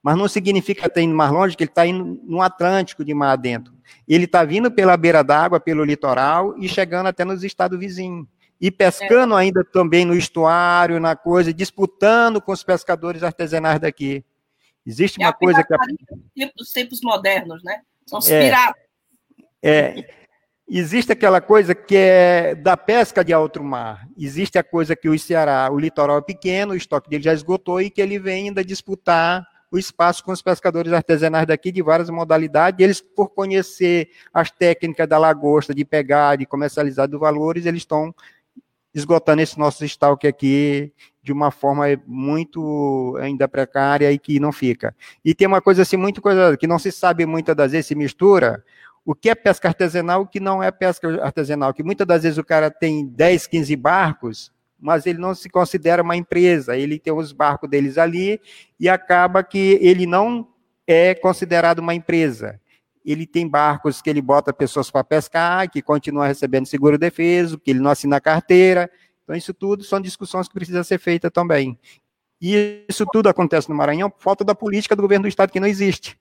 Mas 0.01 0.17
não 0.17 0.29
significa 0.29 0.81
estar 0.81 0.91
tá 0.91 1.01
indo 1.01 1.13
mais 1.13 1.31
longe 1.31 1.57
que 1.57 1.63
ele 1.63 1.71
está 1.71 1.85
indo 1.85 2.21
no 2.23 2.41
Atlântico 2.41 3.03
de 3.03 3.13
mar 3.13 3.33
adentro. 3.33 3.76
Ele 4.07 4.25
está 4.25 4.43
vindo 4.43 4.71
pela 4.71 4.97
beira 4.97 5.23
d'água, 5.23 5.59
pelo 5.59 5.83
litoral 5.83 6.55
e 6.57 6.67
chegando 6.67 7.07
até 7.07 7.25
nos 7.25 7.43
estados 7.43 7.77
vizinhos. 7.79 8.27
E 8.59 8.71
pescando 8.71 9.35
é. 9.35 9.41
ainda 9.41 9.63
também 9.63 10.03
no 10.03 10.15
estuário, 10.15 10.99
na 10.99 11.15
coisa, 11.15 11.53
disputando 11.53 12.41
com 12.41 12.51
os 12.51 12.63
pescadores 12.63 13.21
artesanais 13.21 13.79
daqui. 13.79 14.25
Existe 14.85 15.19
uma 15.19 15.33
coisa 15.33 15.63
que. 15.63 15.73
A... 15.73 15.77
Dos 16.55 16.71
tempos 16.71 17.01
modernos, 17.03 17.63
né? 17.63 17.81
São 18.05 18.19
os 18.19 18.29
é, 18.29 18.45
piratas. 18.45 18.81
É, 19.61 20.09
existe 20.67 21.11
aquela 21.11 21.41
coisa 21.41 21.75
que 21.75 21.95
é 21.95 22.55
da 22.55 22.77
pesca 22.77 23.23
de 23.23 23.33
alto 23.33 23.63
mar. 23.63 24.07
Existe 24.17 24.57
a 24.57 24.63
coisa 24.63 24.95
que 24.95 25.09
o 25.09 25.19
Ceará, 25.19 25.69
o 25.71 25.77
litoral 25.77 26.19
é 26.19 26.21
pequeno, 26.21 26.73
o 26.73 26.77
estoque 26.77 27.09
dele 27.09 27.23
já 27.23 27.33
esgotou 27.33 27.81
e 27.81 27.89
que 27.89 28.01
ele 28.01 28.17
vem 28.17 28.47
ainda 28.47 28.63
disputar 28.63 29.45
o 29.71 29.77
espaço 29.77 30.23
com 30.23 30.31
os 30.31 30.41
pescadores 30.41 30.93
artesanais 30.93 31.45
daqui 31.45 31.71
de 31.71 31.81
várias 31.81 32.09
modalidades. 32.09 32.79
Eles, 32.79 33.01
por 33.01 33.29
conhecer 33.29 34.09
as 34.33 34.49
técnicas 34.49 35.07
da 35.07 35.17
lagosta, 35.17 35.73
de 35.73 35.83
pegar, 35.83 36.37
de 36.37 36.45
comercializar 36.45 37.07
dos 37.07 37.19
valores, 37.19 37.65
eles 37.65 37.81
estão 37.81 38.13
esgotando 38.93 39.41
esse 39.41 39.59
nosso 39.59 39.85
estoque 39.85 40.25
aqui 40.25 40.91
de 41.21 41.31
uma 41.31 41.51
forma 41.51 41.85
muito 42.07 43.17
ainda 43.21 43.47
precária 43.47 44.11
e 44.11 44.17
que 44.17 44.39
não 44.39 44.51
fica. 44.51 44.95
E 45.23 45.35
tem 45.35 45.45
uma 45.45 45.61
coisa 45.61 45.81
assim, 45.81 45.97
muito 45.97 46.21
coisa 46.21 46.55
que 46.55 46.65
não 46.65 46.79
se 46.79 46.91
sabe 46.91 47.25
muitas 47.25 47.55
das 47.55 47.73
vezes, 47.73 47.87
se 47.87 47.95
mistura, 47.95 48.63
o 49.05 49.13
que 49.13 49.29
é 49.29 49.35
pesca 49.35 49.67
artesanal 49.67 50.21
e 50.21 50.23
o 50.23 50.27
que 50.27 50.39
não 50.39 50.63
é 50.63 50.71
pesca 50.71 51.23
artesanal, 51.23 51.73
que 51.73 51.83
muitas 51.83 52.07
das 52.07 52.23
vezes 52.23 52.37
o 52.37 52.43
cara 52.43 52.71
tem 52.71 53.05
10, 53.05 53.47
15 53.47 53.75
barcos, 53.75 54.51
mas 54.79 55.05
ele 55.05 55.19
não 55.19 55.33
se 55.33 55.49
considera 55.49 56.03
uma 56.03 56.15
empresa. 56.15 56.77
Ele 56.77 56.99
tem 56.99 57.13
os 57.13 57.31
barcos 57.31 57.69
deles 57.69 57.97
ali 57.97 58.39
e 58.79 58.87
acaba 58.87 59.43
que 59.43 59.77
ele 59.81 60.05
não 60.05 60.47
é 60.85 61.15
considerado 61.15 61.79
uma 61.79 61.93
empresa. 61.93 62.59
Ele 63.03 63.25
tem 63.25 63.47
barcos 63.47 64.01
que 64.01 64.09
ele 64.09 64.21
bota 64.21 64.53
pessoas 64.53 64.91
para 64.91 65.03
pescar, 65.03 65.69
que 65.69 65.81
continua 65.81 66.27
recebendo 66.27 66.65
seguro 66.65 66.97
defeso, 66.97 67.57
que 67.57 67.71
ele 67.71 67.79
não 67.79 67.91
assina 67.91 68.19
carteira. 68.19 68.89
Então, 69.23 69.35
isso 69.35 69.53
tudo 69.53 69.83
são 69.83 69.99
discussões 69.99 70.47
que 70.47 70.53
precisam 70.53 70.83
ser 70.83 70.99
feitas 70.99 71.31
também. 71.31 71.77
E 72.41 72.85
isso 72.87 73.05
tudo 73.11 73.29
acontece 73.29 73.69
no 73.69 73.75
Maranhão 73.75 74.09
por 74.09 74.21
falta 74.21 74.43
da 74.43 74.53
política 74.53 74.95
do 74.95 75.01
governo 75.01 75.23
do 75.23 75.29
Estado 75.29 75.51
que 75.51 75.59
não 75.59 75.67
existe. 75.67 76.17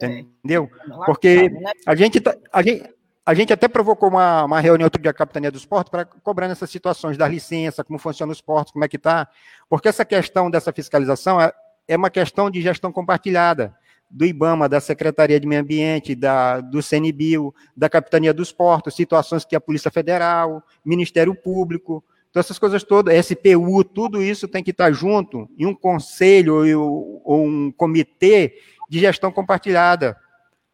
Entendeu? 0.00 0.70
Porque 1.06 1.50
a 1.86 1.94
gente, 1.94 2.20
tá, 2.20 2.36
a 2.52 2.62
gente, 2.62 2.88
a 3.28 3.34
gente 3.34 3.52
até 3.52 3.68
provocou 3.68 4.08
uma, 4.08 4.44
uma 4.44 4.58
reunião 4.58 4.86
outro 4.86 5.02
dia 5.02 5.12
Capitania 5.12 5.50
dos 5.50 5.66
Portos 5.66 5.90
para 5.90 6.06
cobrar 6.06 6.46
essas 6.46 6.70
situações 6.70 7.18
das 7.18 7.30
licenças, 7.30 7.84
como 7.86 7.98
funcionam 7.98 8.32
os 8.32 8.40
portos, 8.40 8.72
como 8.72 8.86
é 8.86 8.88
que 8.88 8.96
está. 8.96 9.28
Porque 9.68 9.86
essa 9.86 10.02
questão 10.02 10.50
dessa 10.50 10.72
fiscalização 10.72 11.38
é, 11.38 11.52
é 11.86 11.94
uma 11.94 12.08
questão 12.08 12.50
de 12.50 12.62
gestão 12.62 12.90
compartilhada 12.90 13.76
do 14.10 14.24
IBAMA, 14.24 14.66
da 14.66 14.80
Secretaria 14.80 15.38
de 15.38 15.46
Meio 15.46 15.60
Ambiente, 15.60 16.14
da, 16.14 16.62
do 16.62 16.82
CNBio, 16.82 17.54
da 17.76 17.90
Capitania 17.90 18.32
dos 18.32 18.50
Portos, 18.50 18.96
situações 18.96 19.44
que 19.44 19.54
a 19.54 19.60
Polícia 19.60 19.90
Federal, 19.90 20.62
Ministério 20.82 21.34
Público, 21.34 22.02
então 22.30 22.40
essas 22.40 22.58
coisas 22.58 22.82
todas, 22.82 23.14
SPU, 23.26 23.84
tudo 23.84 24.22
isso 24.22 24.48
tem 24.48 24.64
que 24.64 24.70
estar 24.70 24.90
junto 24.90 25.46
em 25.58 25.66
um 25.66 25.74
conselho 25.74 26.54
ou, 26.80 27.20
ou 27.22 27.44
um 27.44 27.70
comitê 27.72 28.54
de 28.88 28.98
gestão 28.98 29.30
compartilhada. 29.30 30.16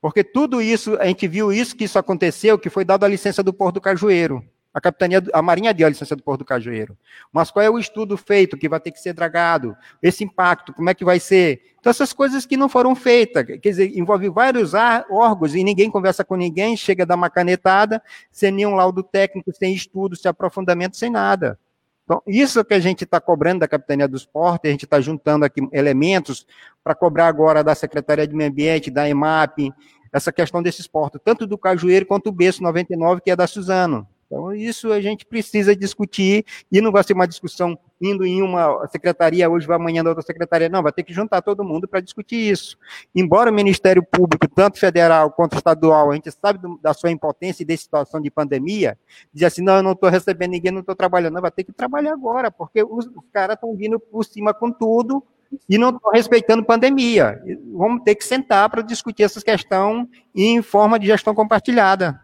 Porque 0.04 0.22
tudo 0.22 0.60
isso, 0.60 0.98
a 1.00 1.06
gente 1.06 1.26
viu 1.26 1.50
isso 1.50 1.74
que 1.74 1.84
isso 1.84 1.98
aconteceu, 1.98 2.58
que 2.58 2.68
foi 2.68 2.84
dado 2.84 3.04
a 3.04 3.08
licença 3.08 3.42
do 3.42 3.54
Porto 3.54 3.76
do 3.76 3.80
Cajueiro. 3.80 4.44
A 4.74 4.78
capitania, 4.78 5.22
a 5.32 5.40
Marinha 5.40 5.72
deu 5.72 5.86
a 5.86 5.88
licença 5.88 6.14
do 6.14 6.22
Porto 6.22 6.40
do 6.40 6.44
Cajueiro. 6.44 6.94
Mas 7.32 7.50
qual 7.50 7.64
é 7.64 7.70
o 7.70 7.78
estudo 7.78 8.14
feito 8.18 8.58
que 8.58 8.68
vai 8.68 8.78
ter 8.78 8.90
que 8.90 9.00
ser 9.00 9.14
dragado? 9.14 9.74
Esse 10.02 10.22
impacto, 10.22 10.74
como 10.74 10.90
é 10.90 10.94
que 10.94 11.06
vai 11.06 11.18
ser? 11.18 11.62
Então, 11.80 11.90
essas 11.90 12.12
coisas 12.12 12.44
que 12.44 12.54
não 12.54 12.68
foram 12.68 12.94
feitas, 12.94 13.46
quer 13.46 13.56
dizer, 13.60 13.96
envolve 13.96 14.28
vários 14.28 14.74
órgãos 14.74 15.54
e 15.54 15.64
ninguém 15.64 15.90
conversa 15.90 16.22
com 16.22 16.36
ninguém, 16.36 16.76
chega 16.76 17.04
a 17.04 17.06
dar 17.06 17.14
uma 17.14 17.30
canetada, 17.30 18.02
sem 18.30 18.52
nenhum 18.52 18.74
laudo 18.74 19.02
técnico, 19.02 19.54
sem 19.54 19.72
estudo, 19.72 20.16
sem 20.16 20.28
aprofundamento, 20.28 20.98
sem 20.98 21.08
nada. 21.08 21.58
Então, 22.04 22.22
isso 22.26 22.62
que 22.62 22.74
a 22.74 22.80
gente 22.80 23.04
está 23.04 23.18
cobrando 23.18 23.60
da 23.60 23.68
Capitania 23.68 24.06
dos 24.06 24.26
Portos, 24.26 24.68
a 24.68 24.72
gente 24.72 24.84
está 24.84 25.00
juntando 25.00 25.46
aqui 25.46 25.66
elementos 25.72 26.46
para 26.82 26.94
cobrar 26.94 27.26
agora 27.26 27.64
da 27.64 27.74
Secretaria 27.74 28.26
de 28.26 28.34
Meio 28.34 28.50
Ambiente, 28.50 28.90
da 28.90 29.08
EMAP, 29.08 29.72
essa 30.14 30.32
questão 30.32 30.62
desses 30.62 30.86
portos, 30.86 31.20
tanto 31.24 31.44
do 31.44 31.58
Cajueiro 31.58 32.06
quanto 32.06 32.26
do 32.26 32.32
Berço 32.32 32.62
99, 32.62 33.20
que 33.20 33.32
é 33.32 33.36
da 33.36 33.48
Suzano. 33.48 34.06
Então, 34.26 34.54
isso 34.54 34.92
a 34.92 35.00
gente 35.00 35.26
precisa 35.26 35.74
discutir, 35.74 36.44
e 36.70 36.80
não 36.80 36.92
vai 36.92 37.02
ser 37.02 37.14
uma 37.14 37.26
discussão 37.26 37.76
indo 38.00 38.24
em 38.24 38.40
uma 38.40 38.86
secretaria, 38.88 39.50
hoje 39.50 39.66
vai 39.66 39.76
amanhã 39.76 40.02
na 40.04 40.10
outra 40.10 40.24
secretaria, 40.24 40.68
não, 40.68 40.82
vai 40.82 40.92
ter 40.92 41.02
que 41.02 41.12
juntar 41.12 41.42
todo 41.42 41.64
mundo 41.64 41.88
para 41.88 42.00
discutir 42.00 42.36
isso. 42.36 42.78
Embora 43.14 43.50
o 43.50 43.54
Ministério 43.54 44.04
Público, 44.04 44.46
tanto 44.48 44.78
federal 44.78 45.32
quanto 45.32 45.56
estadual, 45.56 46.12
a 46.12 46.14
gente 46.14 46.30
sabe 46.30 46.60
do, 46.60 46.78
da 46.80 46.94
sua 46.94 47.10
impotência 47.10 47.64
e 47.64 47.66
da 47.66 47.76
situação 47.76 48.20
de 48.20 48.30
pandemia, 48.30 48.96
diz 49.32 49.42
assim, 49.44 49.62
não, 49.62 49.76
eu 49.76 49.82
não 49.82 49.92
estou 49.92 50.08
recebendo 50.08 50.52
ninguém, 50.52 50.70
não 50.70 50.80
estou 50.80 50.94
trabalhando, 50.94 51.34
não, 51.34 51.42
vai 51.42 51.50
ter 51.50 51.64
que 51.64 51.72
trabalhar 51.72 52.12
agora, 52.12 52.52
porque 52.52 52.84
os, 52.84 53.06
os 53.06 53.24
caras 53.32 53.54
estão 53.54 53.74
vindo 53.76 53.98
por 53.98 54.24
cima 54.24 54.54
com 54.54 54.70
tudo, 54.70 55.24
e 55.68 55.78
não 55.78 55.90
estão 55.90 56.10
respeitando 56.12 56.64
pandemia. 56.64 57.40
Vamos 57.72 58.02
ter 58.02 58.14
que 58.14 58.24
sentar 58.24 58.68
para 58.68 58.82
discutir 58.82 59.22
essa 59.22 59.40
questão 59.40 60.08
em 60.34 60.60
forma 60.62 60.98
de 60.98 61.06
gestão 61.06 61.34
compartilhada, 61.34 62.20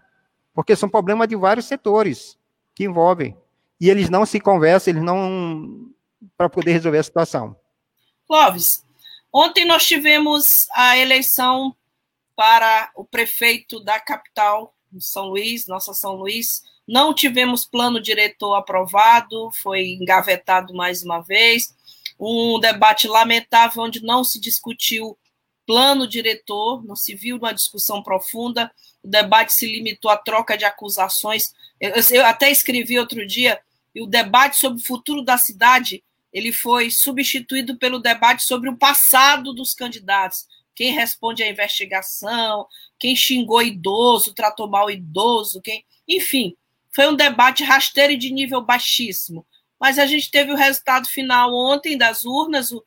porque 0.54 0.76
são 0.76 0.88
problemas 0.88 1.28
de 1.28 1.36
vários 1.36 1.66
setores 1.66 2.38
que 2.74 2.84
envolvem. 2.84 3.36
E 3.80 3.88
eles 3.88 4.10
não 4.10 4.26
se 4.26 4.38
conversam, 4.38 4.92
eles 4.92 5.02
não. 5.02 5.90
para 6.36 6.48
poder 6.48 6.72
resolver 6.72 6.98
a 6.98 7.02
situação. 7.02 7.56
Clóvis, 8.26 8.84
ontem 9.32 9.64
nós 9.64 9.86
tivemos 9.86 10.68
a 10.74 10.96
eleição 10.96 11.74
para 12.36 12.90
o 12.94 13.04
prefeito 13.04 13.80
da 13.80 13.98
capital, 13.98 14.74
São 14.98 15.26
Luís, 15.26 15.66
nossa 15.66 15.92
São 15.94 16.14
Luís. 16.14 16.62
Não 16.86 17.14
tivemos 17.14 17.64
plano 17.64 18.00
diretor 18.00 18.54
aprovado, 18.54 19.50
foi 19.62 19.92
engavetado 19.92 20.74
mais 20.74 21.02
uma 21.02 21.20
vez 21.20 21.74
um 22.20 22.60
debate 22.60 23.08
lamentável 23.08 23.82
onde 23.82 24.02
não 24.02 24.22
se 24.22 24.38
discutiu 24.38 25.18
plano 25.66 26.06
diretor, 26.06 26.84
não 26.84 26.94
se 26.94 27.14
viu 27.14 27.36
uma 27.36 27.54
discussão 27.54 28.02
profunda, 28.02 28.70
o 29.02 29.08
debate 29.08 29.54
se 29.54 29.66
limitou 29.66 30.10
à 30.10 30.16
troca 30.16 30.58
de 30.58 30.64
acusações. 30.64 31.54
Eu, 31.80 31.92
eu 32.10 32.26
até 32.26 32.50
escrevi 32.50 32.98
outro 32.98 33.26
dia, 33.26 33.60
e 33.94 34.02
o 34.02 34.06
debate 34.06 34.56
sobre 34.58 34.80
o 34.80 34.84
futuro 34.84 35.22
da 35.22 35.38
cidade 35.38 36.02
ele 36.32 36.52
foi 36.52 36.90
substituído 36.90 37.76
pelo 37.76 37.98
debate 37.98 38.44
sobre 38.44 38.68
o 38.68 38.76
passado 38.76 39.52
dos 39.52 39.74
candidatos. 39.74 40.46
Quem 40.76 40.92
responde 40.92 41.42
à 41.42 41.48
investigação, 41.48 42.66
quem 42.98 43.16
xingou 43.16 43.62
idoso, 43.62 44.34
tratou 44.34 44.68
mal 44.68 44.90
idoso, 44.90 45.60
quem. 45.60 45.84
Enfim, 46.06 46.56
foi 46.94 47.08
um 47.08 47.16
debate 47.16 47.64
rasteiro 47.64 48.12
e 48.12 48.16
de 48.16 48.30
nível 48.32 48.60
baixíssimo 48.60 49.44
mas 49.80 49.98
a 49.98 50.06
gente 50.06 50.30
teve 50.30 50.52
o 50.52 50.56
resultado 50.56 51.08
final 51.08 51.54
ontem 51.54 51.96
das 51.96 52.24
urnas. 52.24 52.70
O, 52.70 52.84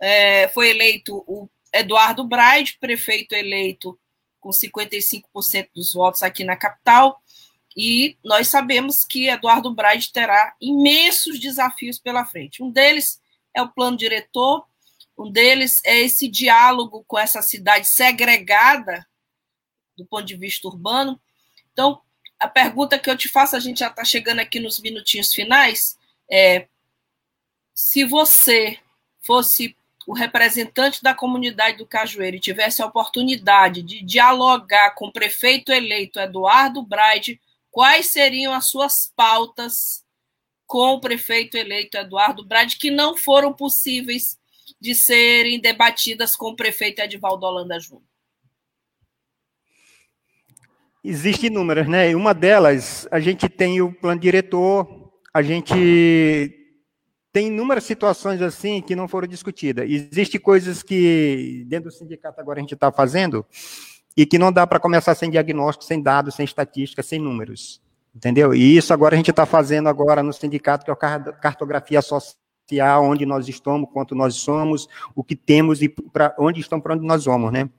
é, 0.00 0.48
foi 0.48 0.70
eleito 0.70 1.24
o 1.26 1.48
Eduardo 1.72 2.24
Braide, 2.24 2.76
prefeito 2.80 3.34
eleito 3.34 3.98
com 4.40 4.50
55% 4.50 5.68
dos 5.74 5.92
votos 5.92 6.22
aqui 6.22 6.42
na 6.42 6.56
capital. 6.56 7.22
E 7.76 8.18
nós 8.24 8.48
sabemos 8.48 9.04
que 9.04 9.28
Eduardo 9.28 9.72
Braide 9.72 10.12
terá 10.12 10.54
imensos 10.60 11.38
desafios 11.38 11.98
pela 11.98 12.24
frente. 12.24 12.62
Um 12.62 12.70
deles 12.70 13.20
é 13.54 13.62
o 13.62 13.68
plano 13.68 13.96
diretor, 13.96 14.66
um 15.16 15.30
deles 15.30 15.80
é 15.84 16.00
esse 16.00 16.28
diálogo 16.28 17.04
com 17.06 17.18
essa 17.18 17.40
cidade 17.40 17.86
segregada 17.86 19.06
do 19.96 20.04
ponto 20.04 20.24
de 20.24 20.36
vista 20.36 20.66
urbano. 20.68 21.20
Então, 21.72 22.00
a 22.38 22.48
pergunta 22.48 22.98
que 22.98 23.08
eu 23.08 23.16
te 23.16 23.28
faço, 23.28 23.54
a 23.54 23.60
gente 23.60 23.78
já 23.78 23.88
está 23.88 24.04
chegando 24.04 24.40
aqui 24.40 24.58
nos 24.58 24.80
minutinhos 24.80 25.32
finais, 25.32 25.96
é, 26.30 26.66
se 27.74 28.04
você 28.04 28.78
fosse 29.20 29.76
o 30.06 30.12
representante 30.12 31.02
da 31.02 31.14
comunidade 31.14 31.78
do 31.78 31.86
Cajueiro 31.86 32.36
e 32.36 32.40
tivesse 32.40 32.82
a 32.82 32.86
oportunidade 32.86 33.82
de 33.82 34.02
dialogar 34.02 34.94
com 34.94 35.06
o 35.06 35.12
prefeito 35.12 35.72
eleito 35.72 36.18
Eduardo 36.18 36.82
Braide, 36.82 37.40
quais 37.70 38.06
seriam 38.06 38.52
as 38.52 38.66
suas 38.66 39.12
pautas 39.14 40.04
com 40.66 40.94
o 40.94 41.00
prefeito 41.00 41.56
eleito 41.56 41.96
Eduardo 41.96 42.44
Braide 42.44 42.76
que 42.76 42.90
não 42.90 43.16
foram 43.16 43.52
possíveis 43.52 44.38
de 44.80 44.94
serem 44.94 45.60
debatidas 45.60 46.34
com 46.34 46.50
o 46.50 46.56
prefeito 46.56 47.00
Edivaldo 47.00 47.46
Holanda 47.46 47.78
Júnior? 47.78 48.02
Existem 51.04 51.50
inúmeras, 51.50 51.88
né? 51.88 52.14
Uma 52.14 52.32
delas, 52.32 53.08
a 53.10 53.18
gente 53.18 53.48
tem 53.48 53.80
o 53.80 53.92
plano 53.92 54.20
diretor 54.20 55.01
a 55.32 55.42
gente 55.42 56.58
tem 57.32 57.46
inúmeras 57.46 57.84
situações 57.84 58.42
assim 58.42 58.82
que 58.82 58.94
não 58.94 59.08
foram 59.08 59.26
discutidas. 59.26 59.88
Existem 59.88 60.38
coisas 60.38 60.82
que, 60.82 61.64
dentro 61.66 61.90
do 61.90 61.94
sindicato, 61.94 62.40
agora 62.40 62.58
a 62.58 62.62
gente 62.62 62.74
está 62.74 62.92
fazendo, 62.92 63.44
e 64.14 64.26
que 64.26 64.38
não 64.38 64.52
dá 64.52 64.66
para 64.66 64.78
começar 64.78 65.14
sem 65.14 65.30
diagnóstico, 65.30 65.84
sem 65.84 66.02
dados, 66.02 66.34
sem 66.34 66.44
estatística, 66.44 67.02
sem 67.02 67.18
números. 67.18 67.80
Entendeu? 68.14 68.54
E 68.54 68.76
isso 68.76 68.92
agora 68.92 69.14
a 69.14 69.16
gente 69.16 69.30
está 69.30 69.46
fazendo 69.46 69.88
agora 69.88 70.22
no 70.22 70.34
sindicato, 70.34 70.84
que 70.84 70.90
é 70.90 70.94
a 70.94 70.96
cartografia 71.32 72.02
social, 72.02 73.02
onde 73.02 73.24
nós 73.24 73.48
estamos, 73.48 73.88
quanto 73.90 74.14
nós 74.14 74.34
somos, 74.34 74.86
o 75.14 75.24
que 75.24 75.34
temos 75.34 75.80
e 75.80 75.88
para 75.88 76.34
onde 76.38 76.60
estamos, 76.60 76.82
para 76.82 76.94
onde 76.94 77.06
nós 77.06 77.24
vamos, 77.24 77.50
né? 77.50 77.70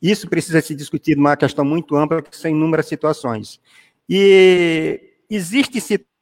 Isso 0.00 0.26
precisa 0.28 0.62
ser 0.62 0.74
discutido, 0.74 1.20
uma 1.20 1.36
questão 1.36 1.66
muito 1.66 1.94
ampla, 1.96 2.22
que 2.22 2.34
são 2.34 2.50
inúmeras 2.50 2.86
situações. 2.86 3.60
E 4.08 5.18
existe 5.28 5.78
situações 5.82 6.13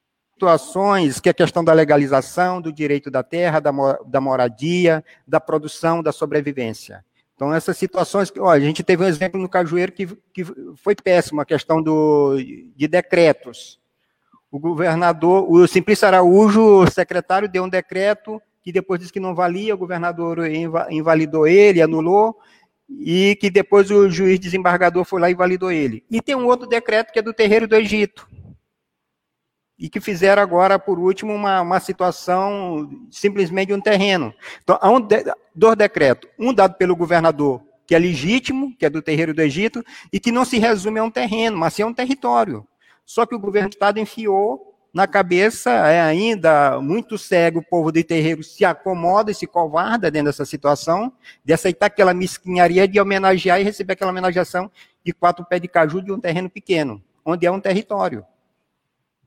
situações, 0.42 1.20
que 1.20 1.28
é 1.28 1.30
a 1.30 1.34
questão 1.34 1.62
da 1.62 1.72
legalização, 1.72 2.60
do 2.60 2.72
direito 2.72 3.12
da 3.12 3.22
terra, 3.22 3.60
da, 3.60 3.70
da 4.04 4.20
moradia, 4.20 5.04
da 5.26 5.38
produção, 5.38 6.02
da 6.02 6.10
sobrevivência. 6.10 7.04
Então, 7.36 7.54
essas 7.54 7.76
situações, 7.76 8.32
ó, 8.36 8.50
a 8.50 8.58
gente 8.58 8.82
teve 8.82 9.04
um 9.04 9.06
exemplo 9.06 9.40
no 9.40 9.48
Cajueiro 9.48 9.92
que, 9.92 10.06
que 10.34 10.44
foi 10.76 10.96
péssimo, 10.96 11.40
a 11.40 11.44
questão 11.44 11.80
do, 11.80 12.36
de 12.74 12.88
decretos. 12.88 13.78
O 14.50 14.58
governador, 14.58 15.46
o 15.48 15.66
Simplício 15.68 16.08
Araújo, 16.08 16.60
o 16.60 16.90
secretário, 16.90 17.48
deu 17.48 17.62
um 17.62 17.68
decreto 17.68 18.42
que 18.62 18.72
depois 18.72 18.98
disse 18.98 19.12
que 19.12 19.20
não 19.20 19.34
valia, 19.34 19.74
o 19.74 19.78
governador 19.78 20.38
invalidou 20.90 21.46
ele, 21.46 21.82
anulou, 21.82 22.36
e 22.88 23.36
que 23.40 23.48
depois 23.48 23.90
o 23.90 24.08
juiz 24.10 24.38
desembargador 24.40 25.04
foi 25.04 25.20
lá 25.20 25.30
e 25.30 25.34
validou 25.34 25.70
ele. 25.70 26.04
E 26.10 26.20
tem 26.20 26.34
um 26.34 26.46
outro 26.46 26.68
decreto 26.68 27.12
que 27.12 27.18
é 27.18 27.22
do 27.22 27.32
terreiro 27.32 27.66
do 27.66 27.76
Egito, 27.76 28.28
e 29.82 29.88
que 29.88 30.00
fizeram 30.00 30.40
agora, 30.40 30.78
por 30.78 30.96
último, 30.96 31.34
uma, 31.34 31.60
uma 31.60 31.80
situação 31.80 32.88
simplesmente 33.10 33.74
um 33.74 33.80
terreno. 33.80 34.32
Então, 34.62 34.78
há 34.80 34.88
um 34.88 35.00
de, 35.00 35.24
dois 35.52 35.76
decretos, 35.76 36.30
um 36.38 36.54
dado 36.54 36.76
pelo 36.76 36.94
governador, 36.94 37.60
que 37.84 37.92
é 37.92 37.98
legítimo, 37.98 38.76
que 38.78 38.86
é 38.86 38.90
do 38.90 39.02
terreiro 39.02 39.34
do 39.34 39.42
Egito, 39.42 39.84
e 40.12 40.20
que 40.20 40.30
não 40.30 40.44
se 40.44 40.56
resume 40.56 41.00
a 41.00 41.02
um 41.02 41.10
terreno, 41.10 41.56
mas 41.58 41.74
sim 41.74 41.82
a 41.82 41.86
um 41.88 41.92
território. 41.92 42.64
Só 43.04 43.26
que 43.26 43.34
o 43.34 43.40
governo 43.40 43.70
do 43.70 43.72
Estado 43.72 43.98
enfiou 43.98 44.72
na 44.94 45.08
cabeça 45.08 45.70
é 45.70 46.00
ainda 46.00 46.78
muito 46.80 47.18
cego, 47.18 47.58
o 47.58 47.64
povo 47.64 47.90
de 47.90 48.04
terreiro 48.04 48.44
se 48.44 48.64
acomoda 48.64 49.32
e 49.32 49.34
se 49.34 49.48
covarda 49.48 50.12
dentro 50.12 50.26
dessa 50.26 50.44
situação, 50.44 51.12
de 51.44 51.52
aceitar 51.52 51.86
aquela 51.86 52.14
mesquinharia 52.14 52.86
de 52.86 53.00
homenagear 53.00 53.60
e 53.60 53.64
receber 53.64 53.94
aquela 53.94 54.12
homenageação 54.12 54.70
de 55.04 55.12
quatro 55.12 55.44
pés 55.44 55.60
de 55.60 55.66
caju 55.66 56.00
de 56.00 56.12
um 56.12 56.20
terreno 56.20 56.48
pequeno, 56.48 57.02
onde 57.24 57.46
é 57.46 57.50
um 57.50 57.58
território. 57.58 58.24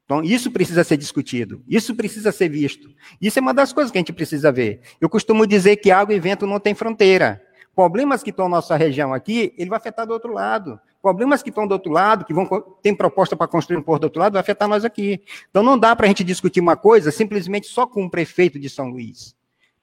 Então, 0.05 0.23
isso 0.23 0.51
precisa 0.51 0.83
ser 0.83 0.97
discutido, 0.97 1.63
isso 1.67 1.95
precisa 1.95 2.31
ser 2.31 2.47
visto. 2.47 2.89
Isso 3.19 3.39
é 3.39 3.41
uma 3.41 3.53
das 3.53 3.73
coisas 3.73 3.91
que 3.91 3.97
a 3.97 4.01
gente 4.01 4.13
precisa 4.13 4.51
ver. 4.51 4.81
Eu 5.01 5.09
costumo 5.09 5.47
dizer 5.47 5.77
que 5.77 5.89
água 5.89 6.13
e 6.13 6.19
vento 6.19 6.45
não 6.45 6.59
tem 6.59 6.75
fronteira. 6.75 7.41
Problemas 7.75 8.21
que 8.23 8.29
estão 8.29 8.45
na 8.45 8.57
nossa 8.57 8.77
região 8.77 9.13
aqui, 9.13 9.53
ele 9.57 9.69
vai 9.69 9.77
afetar 9.77 10.05
do 10.05 10.13
outro 10.13 10.31
lado. 10.31 10.79
Problemas 11.01 11.43
que 11.43 11.49
estão 11.49 11.67
do 11.67 11.73
outro 11.73 11.91
lado, 11.91 12.23
que 12.23 12.33
vão 12.33 12.47
tem 12.81 12.95
proposta 12.95 13.35
para 13.35 13.47
construir 13.47 13.77
um 13.77 13.81
porto 13.81 14.01
do 14.01 14.05
outro 14.05 14.19
lado, 14.19 14.33
vai 14.33 14.41
afetar 14.41 14.67
nós 14.67 14.85
aqui. 14.85 15.21
Então 15.49 15.61
não 15.61 15.77
dá 15.77 15.95
para 15.95 16.05
a 16.05 16.07
gente 16.07 16.23
discutir 16.23 16.61
uma 16.61 16.77
coisa 16.77 17.11
simplesmente 17.11 17.67
só 17.67 17.85
com 17.85 18.05
o 18.05 18.09
prefeito 18.09 18.57
de 18.59 18.69
São 18.69 18.89
Luís. 18.89 19.35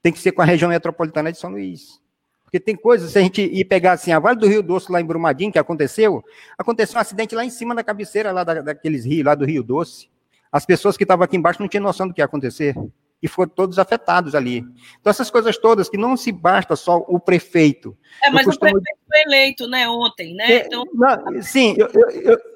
Tem 0.03 0.13
que 0.13 0.19
ser 0.19 0.33
com 0.33 0.43
a 0.43 0.45
região 0.45 0.71
metropolitana 0.71 1.31
de 1.31 1.39
São 1.39 1.51
Luís. 1.51 2.01
Porque 2.45 2.59
tem 2.61 2.77
coisas, 2.77 3.13
se 3.13 3.19
a 3.19 3.23
gente 3.23 3.43
ir 3.43 3.65
pegar 3.65 3.93
assim, 3.93 4.13
a 4.13 4.19
Vale 4.19 4.39
do 4.39 4.47
Rio 4.47 4.63
Doce, 4.63 4.91
lá 4.91 5.01
em 5.01 5.05
Brumadinho, 5.05 5.53
que 5.53 5.59
aconteceu, 5.59 6.25
aconteceu 6.59 6.97
um 6.97 7.01
acidente 7.01 7.35
lá 7.35 7.45
em 7.45 7.51
cima 7.51 7.75
da 7.75 7.83
cabeceira 7.83 8.31
lá 8.31 8.45
da, 8.45 8.61
daqueles 8.61 9.05
rios, 9.05 9.25
lá 9.25 9.35
do 9.35 9.45
Rio 9.45 9.63
Doce. 9.63 10.12
As 10.53 10.67
pessoas 10.67 10.99
que 10.99 11.05
estavam 11.05 11.25
aqui 11.25 11.37
embaixo 11.37 11.61
não 11.61 11.69
tinham 11.69 11.83
noção 11.83 12.07
do 12.07 12.13
que 12.13 12.21
ia 12.21 12.27
acontecer 12.27 12.77
e 13.23 13.29
foram 13.29 13.51
todos 13.51 13.79
afetados 13.79 14.35
ali. 14.35 14.65
Então, 15.01 15.11
essas 15.11 15.31
coisas 15.31 15.57
todas, 15.57 15.89
que 15.89 15.97
não 15.97 16.17
se 16.17 16.31
basta 16.31 16.77
só 16.77 16.99
o 17.09 17.19
prefeito. 17.19 17.97
É, 18.23 18.31
mas 18.31 18.45
costumo... 18.45 18.71
o 18.71 18.75
prefeito 18.75 19.01
foi 19.09 19.23
eleito, 19.23 19.67
né, 19.69 19.89
ontem, 19.89 20.35
né? 20.35 20.53
É, 20.53 20.67
então... 20.67 20.85
Não, 20.93 21.41
sim, 21.41 21.77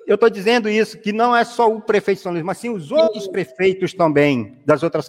eu 0.07 0.15
estou 0.15 0.29
dizendo 0.29 0.69
isso, 0.69 0.99
que 0.99 1.13
não 1.13 1.35
é 1.35 1.45
só 1.45 1.73
o 1.73 1.81
prefeito 1.81 2.19
de 2.19 2.23
São 2.25 2.33
Luís, 2.33 2.45
mas 2.45 2.59
sim 2.59 2.69
os 2.69 2.91
outros 2.91 3.25
sim. 3.25 3.33
prefeitos 3.33 3.95
também, 3.95 4.59
das 4.67 4.83
outras, 4.83 5.09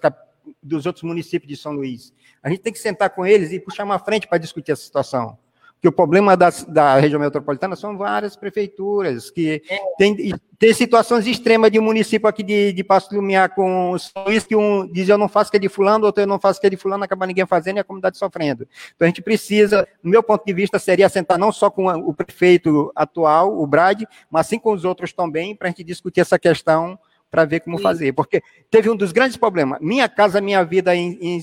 dos 0.61 0.85
outros 0.85 1.03
municípios 1.03 1.49
de 1.49 1.57
São 1.57 1.73
Luís. 1.73 2.13
A 2.41 2.49
gente 2.49 2.61
tem 2.61 2.71
que 2.71 2.79
sentar 2.79 3.09
com 3.09 3.25
eles 3.25 3.51
e 3.51 3.59
puxar 3.59 3.83
uma 3.83 3.99
frente 3.99 4.27
para 4.27 4.37
discutir 4.37 4.71
essa 4.71 4.83
situação 4.83 5.37
que 5.81 5.87
o 5.87 5.91
problema 5.91 6.35
da, 6.35 6.49
da 6.67 6.97
região 6.97 7.19
metropolitana 7.19 7.75
são 7.75 7.97
várias 7.97 8.35
prefeituras, 8.35 9.29
que 9.29 9.61
é. 9.69 9.79
tem, 9.97 10.33
tem 10.57 10.73
situações 10.73 11.27
extremas 11.27 11.71
de 11.71 11.79
um 11.79 11.83
município 11.83 12.27
aqui 12.27 12.41
de, 12.41 12.73
de 12.73 12.83
Passo 12.83 13.13
Lumiar 13.13 13.53
com 13.53 13.97
São 13.99 14.23
Luís, 14.25 14.43
que 14.43 14.55
um 14.55 14.91
diz 14.91 15.07
eu 15.07 15.17
não 15.17 15.29
faço 15.29 15.51
que 15.51 15.57
é 15.57 15.59
de 15.59 15.69
fulano, 15.69 16.05
outro 16.05 16.23
eu 16.23 16.27
não 16.27 16.39
faço 16.39 16.59
que 16.59 16.65
é 16.65 16.69
de 16.69 16.77
fulano, 16.77 17.03
acaba 17.03 17.27
ninguém 17.27 17.45
fazendo 17.45 17.77
e 17.77 17.79
a 17.79 17.83
comunidade 17.83 18.17
sofrendo. 18.17 18.67
Então 18.95 19.05
a 19.05 19.07
gente 19.07 19.21
precisa, 19.21 19.87
no 20.01 20.09
meu 20.09 20.23
ponto 20.23 20.43
de 20.43 20.53
vista, 20.53 20.79
seria 20.79 21.07
sentar 21.09 21.37
não 21.37 21.51
só 21.51 21.69
com 21.69 21.87
o 21.87 22.13
prefeito 22.13 22.91
atual, 22.95 23.59
o 23.59 23.67
Brad, 23.67 24.01
mas 24.31 24.47
sim 24.47 24.57
com 24.57 24.73
os 24.73 24.83
outros 24.83 25.13
também, 25.13 25.55
para 25.55 25.67
a 25.67 25.69
gente 25.69 25.83
discutir 25.83 26.21
essa 26.21 26.39
questão, 26.39 26.97
para 27.29 27.45
ver 27.45 27.59
como 27.59 27.77
Sim. 27.77 27.83
fazer. 27.83 28.13
Porque 28.13 28.41
teve 28.71 28.89
um 28.89 28.95
dos 28.95 29.11
grandes 29.11 29.37
problemas, 29.37 29.79
minha 29.79 30.09
casa, 30.09 30.41
minha 30.41 30.63
vida 30.63 30.95
em, 30.95 31.17
em, 31.21 31.39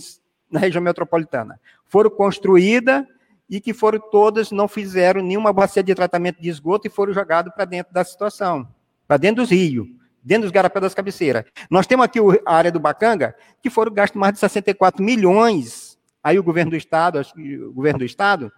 na 0.50 0.58
região 0.58 0.82
metropolitana, 0.82 1.60
foram 1.86 2.10
construídas 2.10 3.04
e 3.48 3.60
que 3.60 3.74
foram 3.74 4.00
todas, 4.10 4.50
não 4.50 4.66
fizeram 4.66 5.22
nenhuma 5.22 5.52
bacia 5.52 5.82
de 5.82 5.94
tratamento 5.94 6.40
de 6.40 6.48
esgoto 6.48 6.86
e 6.86 6.90
foram 6.90 7.12
jogados 7.12 7.52
para 7.54 7.64
dentro 7.64 7.92
da 7.92 8.04
situação, 8.04 8.66
para 9.06 9.16
dentro 9.16 9.42
dos 9.42 9.50
rios, 9.50 9.86
dentro 10.22 10.42
dos 10.42 10.50
garapés 10.50 10.82
das 10.82 10.94
cabeceiras. 10.94 11.44
Nós 11.70 11.86
temos 11.86 12.04
aqui 12.04 12.18
a 12.46 12.54
área 12.54 12.72
do 12.72 12.80
Bacanga, 12.80 13.34
que 13.62 13.68
foram 13.68 13.92
gastos 13.92 14.18
mais 14.18 14.32
de 14.32 14.40
64 14.40 15.04
milhões, 15.04 15.98
aí 16.22 16.38
o 16.38 16.42
governo 16.42 16.70
do 16.70 16.76
estado, 16.76 17.20
o 17.36 17.72
governo 17.72 17.98
do 17.98 18.04
estado, 18.04 18.50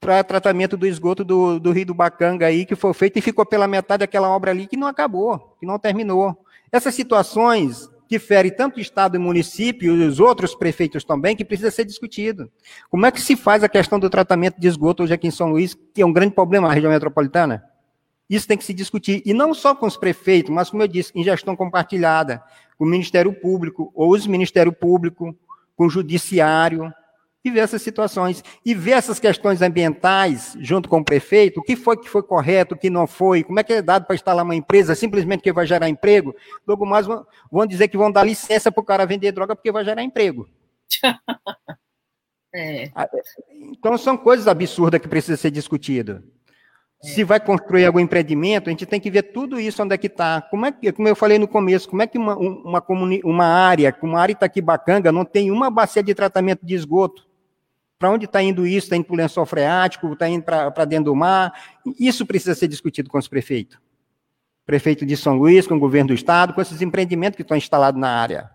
para 0.00 0.24
tratamento 0.24 0.76
do 0.76 0.86
esgoto 0.86 1.24
do, 1.24 1.58
do 1.58 1.72
rio 1.72 1.86
do 1.86 1.94
Bacanga 1.94 2.46
aí, 2.46 2.64
que 2.64 2.74
foi 2.74 2.92
feito 2.94 3.18
e 3.18 3.22
ficou 3.22 3.44
pela 3.44 3.66
metade 3.66 4.00
daquela 4.00 4.28
obra 4.28 4.50
ali 4.50 4.66
que 4.66 4.76
não 4.76 4.86
acabou, 4.86 5.56
que 5.58 5.66
não 5.66 5.78
terminou. 5.78 6.36
Essas 6.70 6.94
situações 6.94 7.90
que 8.08 8.18
fere 8.18 8.50
tanto 8.50 8.76
o 8.76 8.80
Estado 8.80 9.16
e 9.16 9.18
o 9.18 9.20
município 9.20 9.94
e 9.94 10.06
os 10.06 10.20
outros 10.20 10.54
prefeitos 10.54 11.04
também, 11.04 11.34
que 11.34 11.44
precisa 11.44 11.70
ser 11.70 11.84
discutido. 11.84 12.50
Como 12.88 13.04
é 13.06 13.10
que 13.10 13.20
se 13.20 13.36
faz 13.36 13.64
a 13.64 13.68
questão 13.68 13.98
do 13.98 14.08
tratamento 14.08 14.60
de 14.60 14.68
esgoto 14.68 15.02
hoje 15.02 15.14
aqui 15.14 15.26
em 15.26 15.30
São 15.30 15.50
Luís, 15.50 15.76
que 15.94 16.02
é 16.02 16.06
um 16.06 16.12
grande 16.12 16.34
problema 16.34 16.68
na 16.68 16.74
região 16.74 16.92
metropolitana? 16.92 17.64
Isso 18.28 18.48
tem 18.48 18.58
que 18.58 18.64
se 18.64 18.74
discutir, 18.74 19.22
e 19.24 19.32
não 19.32 19.54
só 19.54 19.74
com 19.74 19.86
os 19.86 19.96
prefeitos, 19.96 20.52
mas, 20.52 20.68
como 20.68 20.82
eu 20.82 20.88
disse, 20.88 21.12
em 21.14 21.22
gestão 21.22 21.54
compartilhada, 21.54 22.42
com 22.76 22.84
o 22.84 22.88
Ministério 22.88 23.32
Público, 23.32 23.92
ou 23.94 24.10
os 24.10 24.26
Ministério 24.26 24.72
Público, 24.72 25.34
com 25.76 25.86
o 25.86 25.90
Judiciário, 25.90 26.92
e 27.48 27.50
ver 27.50 27.60
essas 27.60 27.82
situações. 27.82 28.42
E 28.64 28.74
ver 28.74 28.92
essas 28.92 29.18
questões 29.18 29.62
ambientais 29.62 30.56
junto 30.60 30.88
com 30.88 30.98
o 30.98 31.04
prefeito, 31.04 31.60
o 31.60 31.62
que 31.62 31.76
foi 31.76 31.96
que 31.96 32.08
foi 32.08 32.22
correto, 32.22 32.74
o 32.74 32.78
que 32.78 32.90
não 32.90 33.06
foi, 33.06 33.42
como 33.42 33.60
é 33.60 33.64
que 33.64 33.72
é 33.72 33.82
dado 33.82 34.06
para 34.06 34.14
instalar 34.14 34.44
uma 34.44 34.54
empresa 34.54 34.94
simplesmente 34.94 35.42
que 35.42 35.52
vai 35.52 35.66
gerar 35.66 35.88
emprego. 35.88 36.34
Logo 36.66 36.84
mais 36.84 37.06
vão, 37.06 37.26
vão 37.50 37.66
dizer 37.66 37.88
que 37.88 37.96
vão 37.96 38.10
dar 38.10 38.24
licença 38.24 38.70
para 38.70 38.80
o 38.80 38.84
cara 38.84 39.06
vender 39.06 39.32
droga 39.32 39.54
porque 39.54 39.72
vai 39.72 39.84
gerar 39.84 40.02
emprego. 40.02 40.48
é. 42.54 42.90
Ah, 42.94 43.08
então 43.50 43.96
são 43.96 44.16
coisas 44.16 44.48
absurdas 44.48 45.00
que 45.00 45.08
precisam 45.08 45.36
ser 45.36 45.50
discutidas. 45.50 46.22
É. 47.04 47.08
Se 47.08 47.24
vai 47.24 47.38
construir 47.38 47.84
algum 47.84 48.00
empreendimento, 48.00 48.68
a 48.68 48.70
gente 48.70 48.86
tem 48.86 49.00
que 49.00 49.10
ver 49.10 49.24
tudo 49.24 49.60
isso 49.60 49.82
onde 49.82 49.94
é 49.94 49.98
que 49.98 50.06
está. 50.06 50.40
Como 50.42 50.66
é 50.66 50.72
que, 50.72 50.90
como 50.92 51.06
eu 51.06 51.14
falei 51.14 51.38
no 51.38 51.46
começo, 51.46 51.88
como 51.88 52.02
é 52.02 52.06
que 52.06 52.18
uma, 52.18 52.36
uma, 52.36 52.82
uma 53.24 53.44
área, 53.44 53.92
como 53.92 54.14
uma 54.14 54.20
área 54.20 54.32
Itaquibacanga, 54.32 55.12
não 55.12 55.24
tem 55.24 55.50
uma 55.50 55.70
bacia 55.70 56.02
de 56.02 56.14
tratamento 56.14 56.64
de 56.64 56.74
esgoto? 56.74 57.26
Para 57.98 58.10
onde 58.10 58.26
está 58.26 58.42
indo 58.42 58.66
isso? 58.66 58.86
Está 58.86 58.96
indo 58.96 59.06
para 59.06 59.14
o 59.14 59.16
lençol 59.16 59.46
freático? 59.46 60.12
Está 60.12 60.28
indo 60.28 60.44
para 60.44 60.84
dentro 60.84 61.06
do 61.06 61.16
mar? 61.16 61.52
Isso 61.98 62.26
precisa 62.26 62.54
ser 62.54 62.68
discutido 62.68 63.08
com 63.08 63.18
os 63.18 63.28
prefeitos. 63.28 63.78
Prefeito 64.66 65.06
de 65.06 65.16
São 65.16 65.36
Luís, 65.36 65.66
com 65.66 65.76
o 65.76 65.80
governo 65.80 66.08
do 66.08 66.14
estado, 66.14 66.52
com 66.52 66.60
esses 66.60 66.82
empreendimentos 66.82 67.36
que 67.36 67.42
estão 67.42 67.56
instalados 67.56 68.00
na 68.00 68.10
área. 68.10 68.50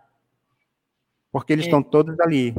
Porque 1.31 1.53
eles 1.53 1.65
é. 1.65 1.67
estão 1.67 1.81
todos 1.81 2.19
ali. 2.19 2.53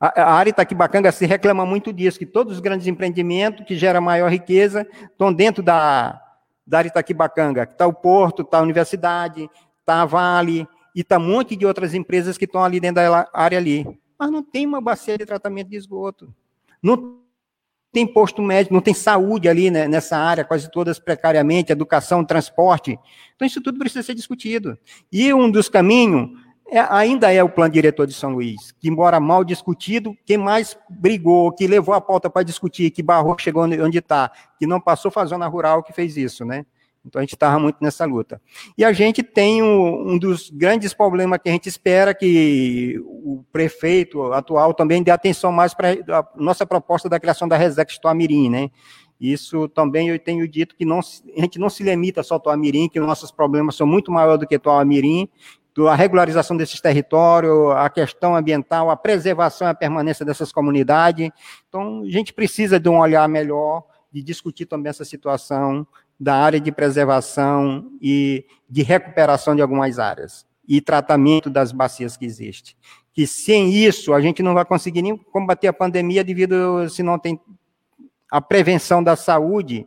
A, 0.00 0.22
a 0.22 0.34
área 0.34 0.50
Itaquibacanga 0.50 1.12
se 1.12 1.26
reclama 1.26 1.64
muito 1.64 1.92
disso, 1.92 2.18
que 2.18 2.26
todos 2.26 2.54
os 2.54 2.60
grandes 2.60 2.86
empreendimentos 2.86 3.64
que 3.64 3.76
geram 3.76 4.00
maior 4.00 4.30
riqueza 4.30 4.86
estão 5.02 5.32
dentro 5.32 5.62
da, 5.62 6.20
da 6.66 6.78
área 6.78 6.88
Itaquibacanga. 6.88 7.62
Está 7.64 7.86
o 7.86 7.92
porto, 7.92 8.42
está 8.42 8.58
a 8.58 8.62
universidade, 8.62 9.48
está 9.78 10.02
a 10.02 10.06
Vale, 10.06 10.66
e 10.94 11.02
está 11.02 11.18
um 11.18 11.28
monte 11.28 11.54
de 11.54 11.64
outras 11.66 11.94
empresas 11.94 12.36
que 12.36 12.46
estão 12.46 12.64
ali 12.64 12.80
dentro 12.80 12.96
da 12.96 13.28
área 13.32 13.58
ali 13.58 13.86
mas 14.18 14.30
não 14.30 14.42
tem 14.42 14.66
uma 14.66 14.80
bacia 14.80 15.16
de 15.16 15.26
tratamento 15.26 15.68
de 15.68 15.76
esgoto. 15.76 16.32
Não 16.82 17.20
tem 17.92 18.06
posto 18.06 18.42
médico, 18.42 18.74
não 18.74 18.82
tem 18.82 18.92
saúde 18.92 19.48
ali 19.48 19.70
né, 19.70 19.88
nessa 19.88 20.18
área, 20.18 20.44
quase 20.44 20.70
todas 20.70 20.98
precariamente, 20.98 21.72
educação, 21.72 22.24
transporte. 22.24 22.98
Então, 23.34 23.46
isso 23.46 23.60
tudo 23.60 23.78
precisa 23.78 24.02
ser 24.02 24.14
discutido. 24.14 24.78
E 25.10 25.32
um 25.32 25.50
dos 25.50 25.68
caminhos 25.68 26.30
é, 26.68 26.80
ainda 26.90 27.32
é 27.32 27.42
o 27.42 27.48
plano 27.48 27.72
diretor 27.72 28.06
de 28.06 28.12
São 28.12 28.34
Luís, 28.34 28.72
que, 28.72 28.88
embora 28.88 29.20
mal 29.20 29.44
discutido, 29.44 30.16
quem 30.26 30.36
mais 30.36 30.76
brigou, 30.90 31.52
que 31.52 31.66
levou 31.66 31.94
a 31.94 32.00
pauta 32.00 32.28
para 32.28 32.42
discutir, 32.42 32.90
que 32.90 33.02
barrou, 33.02 33.36
chegou 33.38 33.62
onde 33.62 33.98
está, 33.98 34.30
que 34.58 34.66
não 34.66 34.80
passou 34.80 35.10
foi 35.10 35.22
a 35.22 35.26
zona 35.26 35.46
rural 35.46 35.82
que 35.82 35.92
fez 35.92 36.16
isso, 36.16 36.44
né? 36.44 36.66
Então 37.06 37.20
a 37.20 37.22
gente 37.22 37.34
estava 37.34 37.58
muito 37.58 37.78
nessa 37.80 38.04
luta. 38.04 38.40
E 38.76 38.84
a 38.84 38.92
gente 38.92 39.22
tem 39.22 39.62
um, 39.62 40.12
um, 40.12 40.18
dos 40.18 40.50
grandes 40.50 40.92
problemas 40.92 41.38
que 41.42 41.48
a 41.48 41.52
gente 41.52 41.68
espera 41.68 42.12
que 42.12 43.00
o 43.04 43.44
prefeito 43.52 44.32
atual 44.32 44.74
também 44.74 45.02
dê 45.02 45.10
atenção 45.10 45.52
mais 45.52 45.72
para 45.72 45.92
a 45.92 46.26
nossa 46.36 46.66
proposta 46.66 47.08
da 47.08 47.20
criação 47.20 47.46
da 47.46 47.56
Resex 47.56 47.98
Toamirim, 47.98 48.50
né? 48.50 48.70
Isso 49.18 49.66
também 49.68 50.08
eu 50.08 50.18
tenho 50.18 50.46
dito 50.46 50.76
que 50.76 50.84
não, 50.84 50.98
a 50.98 51.40
gente 51.40 51.58
não 51.58 51.70
se 51.70 51.82
limita 51.82 52.22
só 52.22 52.34
ao 52.34 52.40
Toamirim, 52.40 52.88
que 52.88 53.00
nossos 53.00 53.30
problemas 53.30 53.74
são 53.74 53.86
muito 53.86 54.12
maiores 54.12 54.40
do 54.40 54.46
que 54.46 54.58
Toamirim, 54.58 55.28
a 55.84 55.94
regularização 55.94 56.56
desses 56.56 56.80
territórios, 56.80 57.70
a 57.72 57.90
questão 57.90 58.34
ambiental, 58.34 58.88
a 58.88 58.96
preservação 58.96 59.68
e 59.68 59.70
a 59.70 59.74
permanência 59.74 60.24
dessas 60.24 60.50
comunidades. 60.50 61.30
Então, 61.68 62.02
a 62.02 62.10
gente 62.10 62.32
precisa 62.32 62.80
de 62.80 62.88
um 62.88 62.98
olhar 62.98 63.28
melhor, 63.28 63.84
de 64.10 64.22
discutir 64.22 64.64
também 64.64 64.88
essa 64.88 65.04
situação 65.04 65.86
da 66.18 66.34
área 66.34 66.58
de 66.58 66.72
preservação 66.72 67.90
e 68.00 68.46
de 68.68 68.82
recuperação 68.82 69.54
de 69.54 69.62
algumas 69.62 69.98
áreas 69.98 70.46
e 70.66 70.80
tratamento 70.80 71.48
das 71.48 71.72
bacias 71.72 72.16
que 72.16 72.24
existem. 72.24 72.74
Que 73.12 73.26
sem 73.26 73.72
isso 73.72 74.12
a 74.12 74.20
gente 74.20 74.42
não 74.42 74.54
vai 74.54 74.64
conseguir 74.64 75.02
nem 75.02 75.16
combater 75.16 75.68
a 75.68 75.72
pandemia 75.72 76.24
devido 76.24 76.88
se 76.88 77.02
não 77.02 77.18
tem 77.18 77.40
a 78.30 78.40
prevenção 78.40 79.02
da 79.02 79.14
saúde, 79.14 79.86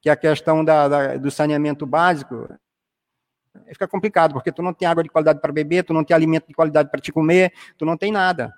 que 0.00 0.08
é 0.08 0.12
a 0.12 0.16
questão 0.16 0.64
da, 0.64 0.88
da, 0.88 1.16
do 1.16 1.30
saneamento 1.30 1.84
básico, 1.84 2.48
fica 3.68 3.88
complicado, 3.88 4.32
porque 4.32 4.52
tu 4.52 4.62
não 4.62 4.72
tem 4.72 4.86
água 4.86 5.02
de 5.02 5.08
qualidade 5.08 5.40
para 5.40 5.52
beber, 5.52 5.84
tu 5.84 5.92
não 5.92 6.04
tem 6.04 6.14
alimento 6.14 6.46
de 6.48 6.54
qualidade 6.54 6.90
para 6.90 7.00
te 7.00 7.12
comer, 7.12 7.52
tu 7.76 7.84
não 7.84 7.96
tem 7.96 8.12
nada. 8.12 8.52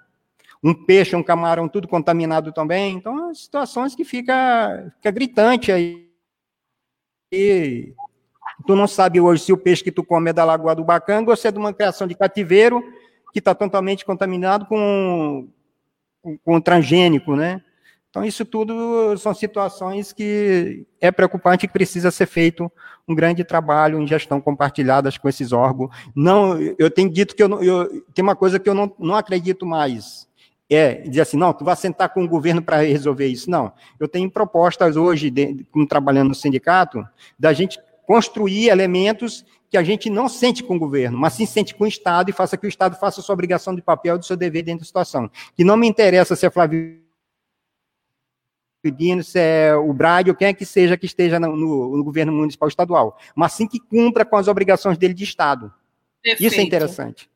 Um 0.63 0.75
peixe, 0.75 1.15
um 1.15 1.23
camarão, 1.23 1.69
tudo 1.69 1.89
contaminado 1.89 2.53
também. 2.53 2.95
Então, 2.97 3.35
situações 3.35 3.95
que 3.95 4.05
fica, 4.05 4.93
fica 4.97 5.11
gritante 5.11 5.71
aí 5.71 6.04
tu 8.67 8.75
não 8.77 8.87
sabe 8.87 9.21
hoje 9.21 9.45
se 9.45 9.53
o 9.53 9.57
peixe 9.57 9.83
que 9.83 9.93
tu 9.93 10.05
come 10.05 10.31
é 10.31 10.33
da 10.33 10.45
Lagoa 10.45 10.75
do 10.75 10.85
Bacanga 10.85 11.31
ou 11.31 11.37
se 11.37 11.49
é 11.49 11.53
de 11.53 11.59
uma 11.59 11.73
criação 11.73 12.07
de 12.07 12.15
cativeiro 12.15 12.83
que 13.33 13.39
está 13.39 13.55
totalmente 13.55 14.05
contaminado 14.05 14.67
com, 14.67 15.49
com, 16.23 16.39
com 16.39 16.61
transgênico, 16.61 17.35
né? 17.35 17.63
Então, 18.15 18.25
isso 18.25 18.45
tudo 18.45 19.17
são 19.19 19.35
situações 19.35 20.13
que 20.13 20.87
é 21.01 21.11
preocupante 21.11 21.67
e 21.67 21.69
precisa 21.69 22.13
ser 22.13 22.27
feito 22.27 22.71
um 23.09 23.15
grande 23.15 23.43
trabalho 23.43 24.01
em 24.01 24.07
gestão 24.07 24.41
compartilhada 24.41 25.11
com 25.21 25.29
esses 25.29 25.53
órgãos. 25.53 25.91
Não, 26.15 26.57
eu 26.79 26.89
tenho 26.89 27.11
dito 27.11 27.35
que 27.35 27.43
eu, 27.43 27.61
eu 27.61 28.05
tem 28.15 28.23
uma 28.23 28.37
coisa 28.37 28.61
que 28.61 28.69
eu 28.69 28.75
não, 28.75 28.95
não 29.01 29.17
acredito 29.17 29.67
mais, 29.67 30.29
é 30.71 30.95
dizer 30.95 31.23
assim, 31.23 31.37
não, 31.37 31.53
tu 31.53 31.65
vai 31.65 31.77
sentar 31.77 32.09
com 32.09 32.25
o 32.25 32.29
governo 32.29 32.63
para 32.63 32.79
resolver 32.79 33.27
isso. 33.27 33.51
Não, 33.51 33.73
eu 34.01 34.09
tenho 34.09 34.31
propostas 34.31 34.97
hoje, 34.97 35.31
de, 35.31 35.65
como 35.71 35.87
trabalhando 35.87 36.29
no 36.29 36.35
sindicato, 36.35 37.07
da 37.39 37.53
gente 37.53 37.79
construir 38.07 38.69
elementos 38.69 39.45
que 39.71 39.77
a 39.77 39.83
gente 39.83 40.09
não 40.09 40.29
sente 40.29 40.63
com 40.63 40.77
o 40.77 40.79
governo, 40.79 41.19
mas 41.19 41.33
sim 41.33 41.47
sente 41.47 41.75
com 41.75 41.85
o 41.85 41.87
Estado 41.87 42.31
e 42.31 42.33
faça 42.33 42.57
que 42.57 42.67
o 42.67 42.69
Estado 42.69 42.97
faça 42.97 43.21
a 43.21 43.23
sua 43.23 43.33
obrigação 43.33 43.75
de 43.75 43.83
papel, 43.83 44.17
do 44.19 44.25
seu 44.25 44.37
dever 44.37 44.63
dentro 44.63 44.81
da 44.81 44.87
situação. 44.87 45.31
Que 45.57 45.65
não 45.65 45.77
me 45.77 45.89
interessa 45.89 46.37
se 46.37 46.47
é 46.47 46.51
Flávio 46.51 47.03
Dino, 48.97 49.25
se 49.25 49.39
é 49.39 49.75
o 49.75 49.93
Brade 49.93 50.31
ou 50.31 50.37
quem 50.37 50.49
é 50.49 50.55
que 50.55 50.65
seja 50.65 50.97
que 50.97 51.07
esteja 51.07 51.41
no, 51.41 51.57
no, 51.57 51.97
no, 51.97 52.05
governo 52.05 52.33
municipal 52.33 52.69
estadual, 52.69 53.19
mas 53.35 53.53
sim 53.53 53.67
que 53.67 53.81
cumpra 53.81 54.25
com 54.25 54.37
as 54.37 54.47
obrigações 54.47 54.99
dele 54.99 55.15
de 55.15 55.25
Estado. 55.25 55.73
Perfeito. 56.23 56.53
Isso 56.53 56.61
é 56.61 56.63
interessante. 56.63 57.29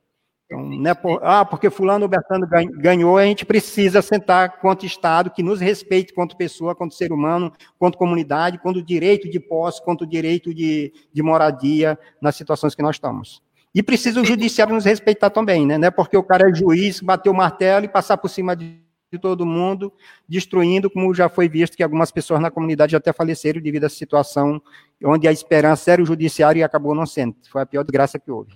Então, 0.51 0.66
né, 0.66 0.94
por, 0.94 1.20
ah, 1.22 1.44
porque 1.44 1.68
fulano 1.68 2.07
ou 2.07 2.09
Bertano 2.09 2.49
ganhou, 2.78 3.18
a 3.18 3.24
gente 3.26 3.44
precisa 3.44 4.01
sentar 4.01 4.59
quanto 4.61 4.86
Estado, 4.86 5.30
que 5.30 5.42
nos 5.42 5.61
respeite 5.61 6.14
quanto 6.14 6.38
pessoa, 6.38 6.74
quanto 6.74 6.94
ser 6.94 7.12
humano, 7.12 7.53
quanto 7.78 7.99
comunidade, 7.99 8.57
quanto 8.57 8.82
direito 8.82 9.28
de 9.28 9.38
posse, 9.38 9.84
quanto 9.84 10.07
direito 10.07 10.55
de, 10.55 10.90
de 11.12 11.22
moradia 11.22 11.99
nas 12.18 12.34
situações 12.34 12.74
que 12.74 12.80
nós 12.80 12.96
estamos. 12.96 13.42
E 13.74 13.82
precisa 13.82 14.22
o 14.22 14.24
judiciário 14.24 14.74
nos 14.74 14.86
respeitar 14.86 15.28
também, 15.28 15.66
né? 15.66 15.76
Não 15.76 15.88
é 15.88 15.90
porque 15.90 16.16
o 16.16 16.22
cara 16.22 16.49
é 16.49 16.55
juiz, 16.55 17.01
bateu 17.01 17.30
o 17.30 17.36
martelo 17.36 17.84
e 17.84 17.88
passar 17.88 18.16
por 18.16 18.30
cima 18.30 18.57
de, 18.57 18.80
de 19.12 19.18
todo 19.18 19.44
mundo, 19.44 19.92
destruindo, 20.26 20.88
como 20.88 21.12
já 21.12 21.28
foi 21.28 21.46
visto 21.46 21.76
que 21.76 21.82
algumas 21.82 22.11
pessoas 22.11 22.40
na 22.40 22.51
comunidade 22.51 22.96
até 22.96 23.12
faleceram 23.12 23.61
devido 23.61 23.84
à 23.84 23.90
situação 23.90 24.62
onde 25.05 25.28
a 25.28 25.32
esperança 25.32 25.92
era 25.92 26.03
o 26.03 26.07
judiciário 26.07 26.61
e 26.61 26.62
acabou 26.62 26.94
não 26.94 27.05
sendo. 27.05 27.36
Foi 27.51 27.61
a 27.61 27.66
pior 27.66 27.82
desgraça 27.82 28.18
que 28.18 28.30
houve. 28.30 28.55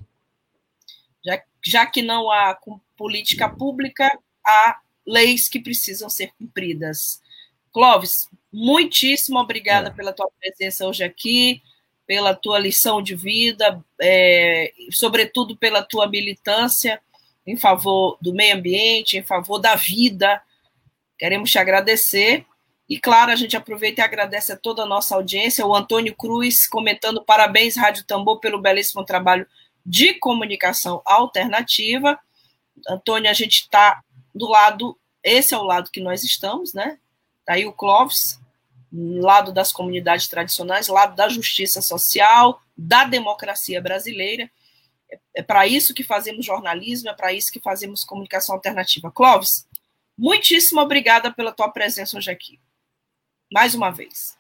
Já 1.23 1.52
já 1.63 1.87
que 1.87 2.03
não 2.03 2.31
há 2.31 2.59
política 2.97 3.49
pública, 3.49 4.11
há 4.45 4.79
leis 5.07 5.49
que 5.49 5.61
precisam 5.61 6.11
ser 6.11 6.33
cumpridas. 6.39 7.21
Clóvis, 7.73 8.29
muitíssimo 8.53 9.39
obrigada 9.39 9.89
é. 9.89 9.93
pela 9.93 10.13
tua 10.13 10.29
presença 10.39 10.87
hoje 10.87 11.05
aqui, 11.05 11.63
pela 12.07 12.35
tua 12.35 12.59
lição 12.59 13.01
de 13.01 13.15
vida, 13.15 13.83
é, 14.01 14.73
sobretudo 14.91 15.57
pela 15.57 15.83
tua 15.83 16.09
militância 16.09 17.01
em 17.47 17.57
favor 17.57 18.19
do 18.21 18.35
meio 18.35 18.57
ambiente, 18.57 19.17
em 19.17 19.23
favor 19.23 19.59
da 19.59 19.75
vida. 19.75 20.43
Queremos 21.19 21.51
te 21.51 21.59
agradecer. 21.59 22.45
E, 22.89 22.99
claro, 22.99 23.31
a 23.31 23.37
gente 23.37 23.57
aproveita 23.57 24.03
e 24.03 24.05
agradece 24.05 24.53
a 24.53 24.57
toda 24.57 24.83
a 24.83 24.87
nossa 24.87 25.15
audiência. 25.15 25.67
O 25.67 25.75
Antônio 25.75 26.15
Cruz 26.15 26.67
comentando 26.67 27.25
parabéns, 27.25 27.77
Rádio 27.77 28.05
Tambor, 28.05 28.39
pelo 28.39 28.61
belíssimo 28.61 29.05
trabalho 29.05 29.47
de 29.85 30.15
comunicação 30.15 31.03
alternativa. 31.05 32.19
Antônio, 32.89 33.31
a 33.31 33.35
gente 33.35 33.63
está 33.63 34.03
do 34.35 34.49
lado, 34.49 34.99
esse 35.23 35.55
é 35.55 35.59
o 35.59 35.63
lado 35.63 35.91
que 35.91 36.01
nós 36.01 36.25
estamos, 36.25 36.73
né? 36.73 36.99
Está 37.41 37.55
aí 37.55 37.67
o 37.67 37.73
Clóvis, 37.73 38.41
lado 38.93 39.53
das 39.53 39.73
comunidades 39.73 40.29
tradicionais, 40.29 40.89
lado 40.89 41.17
da 41.17 41.29
justiça 41.29 41.81
social, 41.81 42.61
da 42.77 43.05
democracia 43.05 43.81
brasileira. 43.81 44.51
É, 45.11 45.19
é 45.37 45.43
para 45.43 45.67
isso 45.67 45.95
que 45.95 46.05
fazemos 46.05 46.45
jornalismo, 46.45 47.09
é 47.09 47.15
para 47.15 47.33
isso 47.33 47.53
que 47.53 47.61
fazemos 47.61 48.05
comunicação 48.05 48.55
alternativa. 48.55 49.11
Clóvis, 49.11 49.67
muitíssimo 50.17 50.81
obrigada 50.81 51.33
pela 51.33 51.53
tua 51.53 51.71
presença 51.71 52.17
hoje 52.17 52.31
aqui. 52.31 52.61
Mais 53.53 53.75
uma 53.75 53.91
vez. 53.91 54.39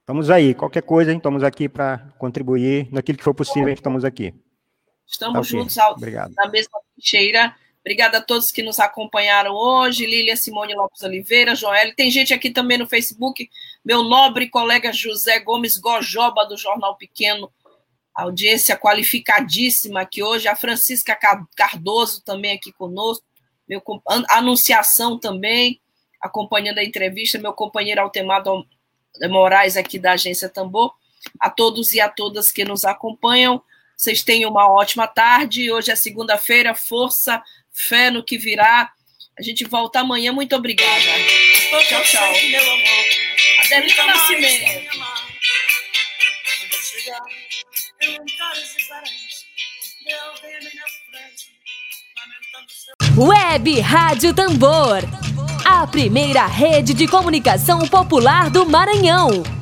Estamos 0.00 0.30
aí. 0.30 0.54
Qualquer 0.54 0.82
coisa, 0.82 1.12
estamos 1.12 1.42
aqui 1.42 1.68
para 1.68 1.98
contribuir. 2.18 2.88
Naquilo 2.92 3.18
que 3.18 3.24
for 3.24 3.34
possível, 3.34 3.72
estamos 3.72 4.04
aqui. 4.04 4.34
Estamos 5.12 5.46
okay. 5.46 5.60
juntos 5.60 5.76
ao, 5.76 5.96
na 5.98 6.48
mesma 6.48 6.80
trincheira. 6.94 7.54
Obrigada 7.80 8.18
a 8.18 8.22
todos 8.22 8.50
que 8.50 8.62
nos 8.62 8.80
acompanharam 8.80 9.54
hoje. 9.54 10.06
Lília 10.06 10.36
Simone 10.36 10.74
Lopes 10.74 11.02
Oliveira, 11.02 11.54
Joel. 11.54 11.94
Tem 11.94 12.10
gente 12.10 12.32
aqui 12.32 12.50
também 12.50 12.78
no 12.78 12.86
Facebook. 12.86 13.48
Meu 13.84 14.02
nobre 14.02 14.48
colega 14.48 14.92
José 14.92 15.40
Gomes 15.40 15.76
Gojoba, 15.76 16.46
do 16.46 16.56
Jornal 16.56 16.96
Pequeno. 16.96 17.52
Audiência 18.14 18.76
qualificadíssima 18.76 20.00
aqui 20.00 20.22
hoje. 20.22 20.48
A 20.48 20.56
Francisca 20.56 21.18
Cardoso 21.54 22.22
também 22.24 22.52
aqui 22.52 22.72
conosco. 22.72 23.24
Meu, 23.68 23.82
anunciação 24.30 25.18
também, 25.18 25.80
acompanhando 26.20 26.78
a 26.78 26.84
entrevista. 26.84 27.38
Meu 27.38 27.52
companheiro 27.52 28.00
Altemado 28.00 28.64
Moraes, 29.28 29.76
aqui 29.76 29.98
da 29.98 30.12
Agência 30.12 30.48
Tambor. 30.48 30.94
A 31.38 31.50
todos 31.50 31.92
e 31.92 32.00
a 32.00 32.08
todas 32.08 32.50
que 32.50 32.64
nos 32.64 32.84
acompanham. 32.84 33.62
Vocês 33.96 34.22
tenham 34.22 34.50
uma 34.50 34.70
ótima 34.70 35.06
tarde. 35.06 35.70
Hoje 35.70 35.90
é 35.90 35.96
segunda-feira. 35.96 36.74
Força, 36.74 37.42
fé 37.72 38.10
no 38.10 38.24
que 38.24 38.36
virá. 38.36 38.90
A 39.38 39.42
gente 39.42 39.64
volta 39.64 40.00
amanhã. 40.00 40.32
Muito 40.32 40.54
obrigada. 40.54 41.00
Tchau, 41.88 42.02
tchau. 42.02 42.32
Adelita 43.64 44.06
Nascimento. 44.06 45.12
Web 53.16 53.80
Rádio 53.80 54.34
Tambor. 54.34 54.98
A 55.64 55.86
primeira 55.86 56.46
rede 56.46 56.92
de 56.92 57.06
comunicação 57.06 57.86
popular 57.86 58.50
do 58.50 58.66
Maranhão. 58.66 59.61